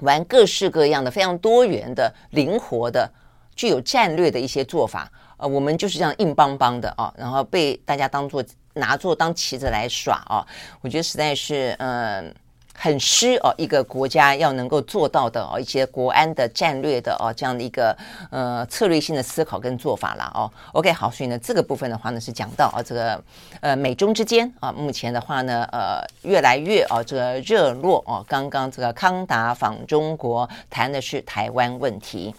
[0.00, 3.10] 玩各式各样的、非常多元的、灵活的、
[3.56, 10.46] 具有战略的一些做法，呃，我们就是这样硬邦邦的啊，然后被大家当做拿作当棋子来耍啊，
[10.82, 12.32] 我觉得实在是嗯。
[12.82, 17.96] 很失哦，一个国家要能够做到的哦，一些国安的战略的哦，这样的一个
[18.28, 20.50] 呃策略性的思考跟做法了哦。
[20.72, 23.22] OK，好，所以呢，这个部分的话呢是讲到啊，这个
[23.60, 28.24] 呃美中之间啊，目前的话呢呃越来越啊这个热络哦。
[28.26, 32.34] 刚刚这个康达访中国谈的是台湾问题，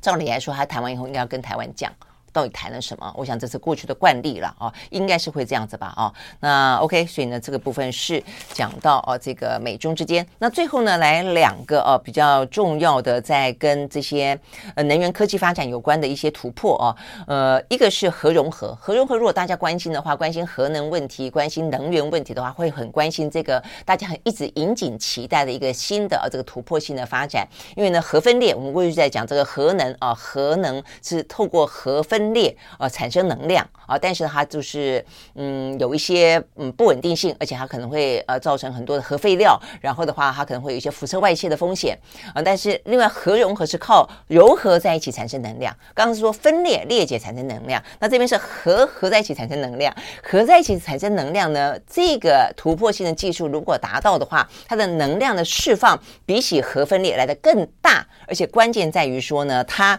[0.00, 1.92] 照理来说，他谈完以后应该要跟台湾讲。
[2.32, 3.12] 到底谈了什么？
[3.16, 6.12] 我想这是过去的惯例了啊，应该是会这样子吧啊。
[6.40, 8.22] 那 OK，所以呢，这个部分是
[8.52, 10.26] 讲到哦，这个美中之间。
[10.38, 14.38] 那最后呢，来两个哦比较重要的，在跟这些
[14.76, 16.96] 呃能源科技发展有关的一些突破哦。
[17.26, 27.44] 呃，一个是核融合，核融合如果大家关心的话，关心核能问题，关心能源问题的话，会很关心这个大家很一直引颈期待的一个新的这个突破性的发展。
[27.74, 32.19] 因为呢，核分裂，我们过去在讲这个核能啊，核能是透过核分。
[32.20, 35.02] 分裂啊，产生能量啊，但是它就是
[35.36, 41.98] 嗯有一些嗯不稳定性，而且它可能会呃造成很多的核废料，然后的话它可能会有一些辐射外泄的风险
[42.34, 42.42] 啊。
[42.42, 59.98] 但是另外核融合是靠融合在一起产生能量，刚刚是说分裂裂解产生能量，那这边是合合在一起产生能量，合在一起产生能量呢，这个突破性的技术如果达到的话，它的能量的释放比起核分裂来得更大，而且关键在于说呢，它。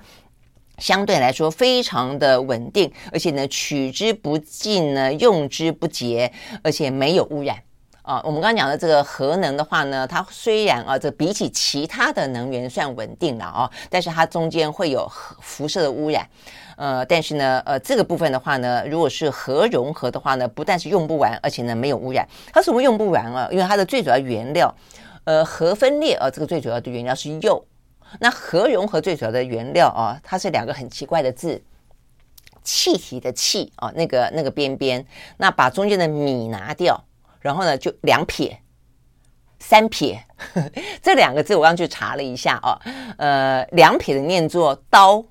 [0.81, 6.29] 相对来说非常的稳定，而且呢取之不尽呢，用之不竭，
[6.63, 7.55] 而且没有污染
[8.01, 8.19] 啊。
[8.25, 15.07] 我们刚刚讲的这个核能的话呢，它虽然啊，这比起其他的能源算稳定了啊，但是它中间会有
[15.39, 16.27] 辐射的污染。
[16.77, 22.27] 呃，但是呢，呃，这个部分的话呢，如果是核融合的话呢，不但是用不完，而且呢没有污染。
[22.51, 23.47] 它为什么用不完啊？
[23.51, 24.73] 因为它的最主要原料，
[25.25, 27.63] 呃，核分裂啊，这个最主要的原料是铀。
[28.19, 31.61] 那核融合最主要的原料啊，它是两个很奇怪的字，
[32.63, 35.05] 气体的气啊，那个那个边边，
[35.37, 37.03] 那把中间的米拿掉，
[37.39, 38.59] 然后呢就两撇、
[39.59, 42.79] 三撇，呵 呵这两个字我刚去查了一下啊，
[43.17, 45.23] 呃，两撇的念作刀，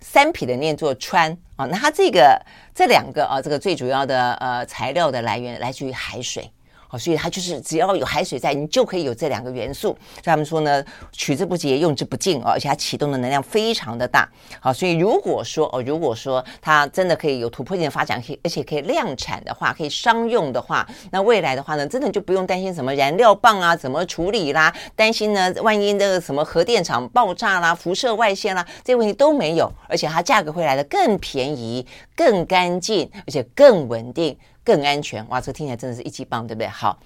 [0.00, 2.40] 三撇的念作穿啊，那它这个
[2.74, 6.50] 这两个啊，这个最主要的呃材料的来源来自于海水。
[6.98, 9.96] 所以它就是只要有海水在，你就可以有这两个元素。
[10.22, 14.28] 他们说呢，取之不竭，用之不尽哦，而且它启动的能量非常的大。
[14.60, 34.36] 好，所以如果说哦，如果说它真的可以有突破性的发展，可以而且可以量产的话，可以商用的话，那未来的话呢，真的就不用担心什么燃料棒啊怎么处理啦，担心呢万一那个什么核电厂爆炸啦、辐射外泄啦，这些问题都没有，而且它价格会来得更便宜、更干净，而且更稳定。
[34.64, 35.40] 更安全哇！
[35.40, 36.68] 这听起来真的是一级棒，对不对？
[36.68, 36.98] 好，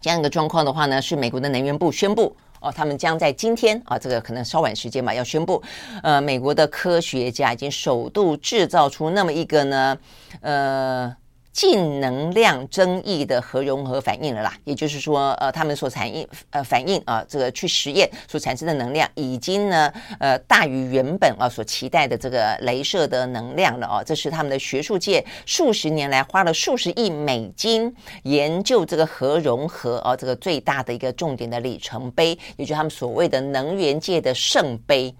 [0.00, 5.62] 这样一个状况的话呢，是美国的能源部宣布哦，他们将在今天啊，这个可能稍晚时间吧，要宣布，
[6.02, 9.98] 呃，美国的科学家已经首度制造出那么一个呢，
[10.40, 11.16] 呃。
[11.52, 24.02] 净能量争议的核融合反应了啦，也就是说，呃，他们所产应呃反应啊，这个去实验所产生的能量已经呢，呃，大于原本啊所期待的这个镭射的能量了哦。
[24.04, 35.14] 这是他们的学术界数十年来花了数十亿美金研究这个核融合啊，这个最大的一个重点的里程碑，也就是他们所谓的能源界的圣杯。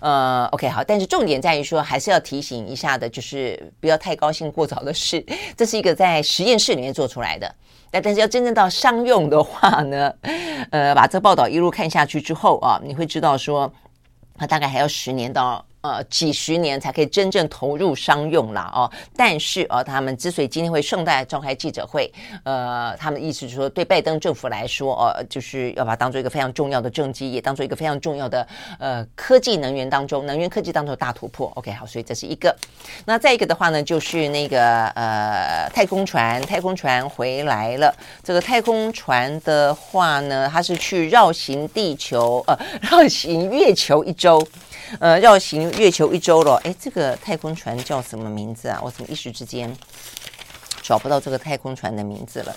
[0.00, 5.24] 呃，OK，好，但是重点在于说，还是要提醒一下的，就是不要太高兴过早的事。
[5.56, 7.54] 这是一个在实验室里面做出来的，
[7.90, 10.12] 但但是要真正到商用的话呢，
[10.70, 13.70] 呃，把这报道一路看下去之后啊，你会知道说，
[14.36, 18.90] 它大概还要十年到呃，几十年才可以真正投入商用了哦。
[19.16, 22.12] 但是哦，他们之所以今天会盛大召开记者会，
[22.44, 28.46] 呃，他们的意思是说，对拜登政府来说，哦，就是要把它当做一个非常重要的政绩，也当做一个非常重要的
[28.78, 31.50] 呃科技能源当中，能源科技当中的大突破。
[31.54, 32.54] OK，好，所以这是一个。
[33.06, 37.94] 那再一个的话呢，就是那个呃太空船，太空船回来了。
[38.22, 44.46] 这个太空船的话呢，它是去绕行地球，呃，绕行月球一周。
[44.98, 46.60] 呃，绕行月球一周了。
[46.64, 48.80] 哎，这个太空船叫什么名字啊？
[48.82, 49.74] 我怎么一时之间
[50.82, 52.54] 找不到这个太空船的名字了？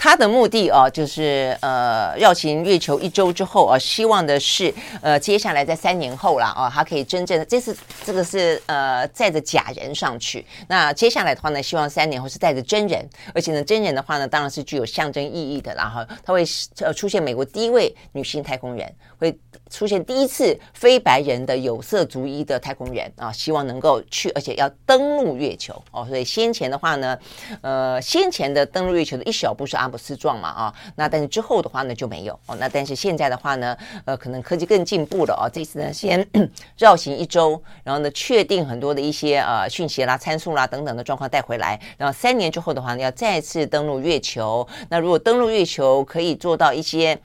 [0.00, 10.46] 它的目的啊，就是呃，绕行月球一周之后啊，希望的是呃，接下来在三年后了啊，它可以真正的这次这个是呃，载着假人上去。
[10.68, 13.04] 那接下来的话呢，希望三年后是带着真人，
[13.34, 15.74] 而且呢，真人的话呢，当然是具有象征意义的。
[15.74, 16.44] 然后它会
[16.78, 19.36] 呃出现美国第一位女性太空人，会。
[19.70, 26.06] 出现第一次非白人的有色族裔的太空人啊，希望能够去，而且要登陆月球哦。
[26.08, 27.18] 所以先前的话呢，
[27.60, 32.56] 呃，先前的登陆月球的一小步是阿姆斯壮嘛啊，那但是之后的话呢就没有哦。
[32.58, 35.50] 那但是现在的话呢，呃，可能科技更进步了哦。
[35.52, 36.26] 这次呢，先
[36.78, 44.66] 绕行一周，然后呢，确定很多的一些呃讯息啦、参数啦等等的状况带回来，然后三年之后的话呢，要再次登陆月球。
[44.88, 47.18] 那如果登陆月球可以做到一些。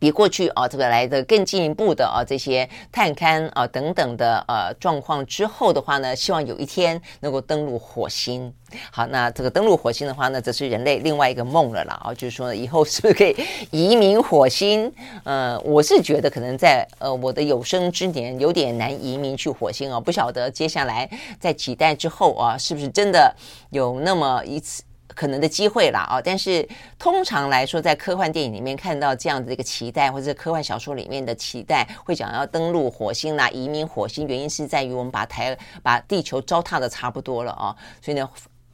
[0.00, 8.52] 比过去啊，这个来的更进一步的啊，这些探勘啊等等的呃状况之后的话呢，希望有一天能够登陆火星。
[8.90, 13.36] 好，那这个登陆火星的话呢，则是人类另外一个梦了啦啊，就是说以后是不是可以
[13.70, 14.90] 移民火星？
[15.24, 23.34] 呃，我是觉得可能在呃我的有生之年有点难移民去火星啊，不晓得接下来在几代之后啊，是不是真的
[23.68, 24.82] 有那么一次。
[25.14, 26.20] 可能的机会啦啊！
[26.22, 26.66] 但是
[26.98, 38.28] 通常来说，在科幻电影里面看到这样的一个期待，或者科幻小说里面的期待，会讲要登陆火星啦、移民火星，原因是在于我们把台把地球糟蹋的差不多了啊，所以呢，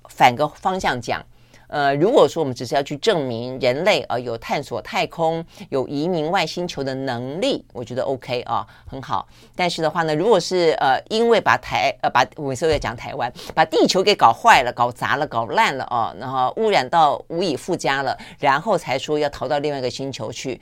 [0.09, 1.25] 反个方向讲。
[1.69, 9.27] 呃，如果说我们只是要去证明人类呃有探索太空、有移民外星球的能力，我觉得 OK 啊，很好。
[9.55, 20.61] 但是的话呢，如果是呃因为把台呃把我们说要讲台湾，把地球给搞坏了、搞砸了、搞烂了哦，然后污染到无以复加了，然后才说要逃到另外一个星球去，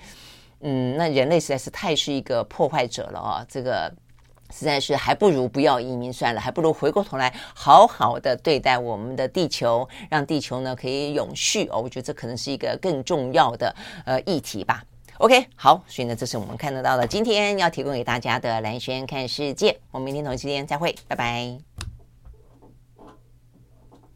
[0.61, 3.92] 嗯，那人类实在是太是一个破坏者了啊，这个。
[4.57, 11.80] 实在是还不如不要移民算了，还不如回过头来好好的对待我们的地球，让地球呢可以永续哦。
[11.80, 13.74] 我觉得这可能是一个更重要的
[14.07, 14.84] 呃议题吧。
[15.18, 19.76] OK，好，所以呢，这是我们看得到的今天要提供给大家的蓝轩看世界。
[19.90, 21.84] 我们明天同一时间再会，拜拜。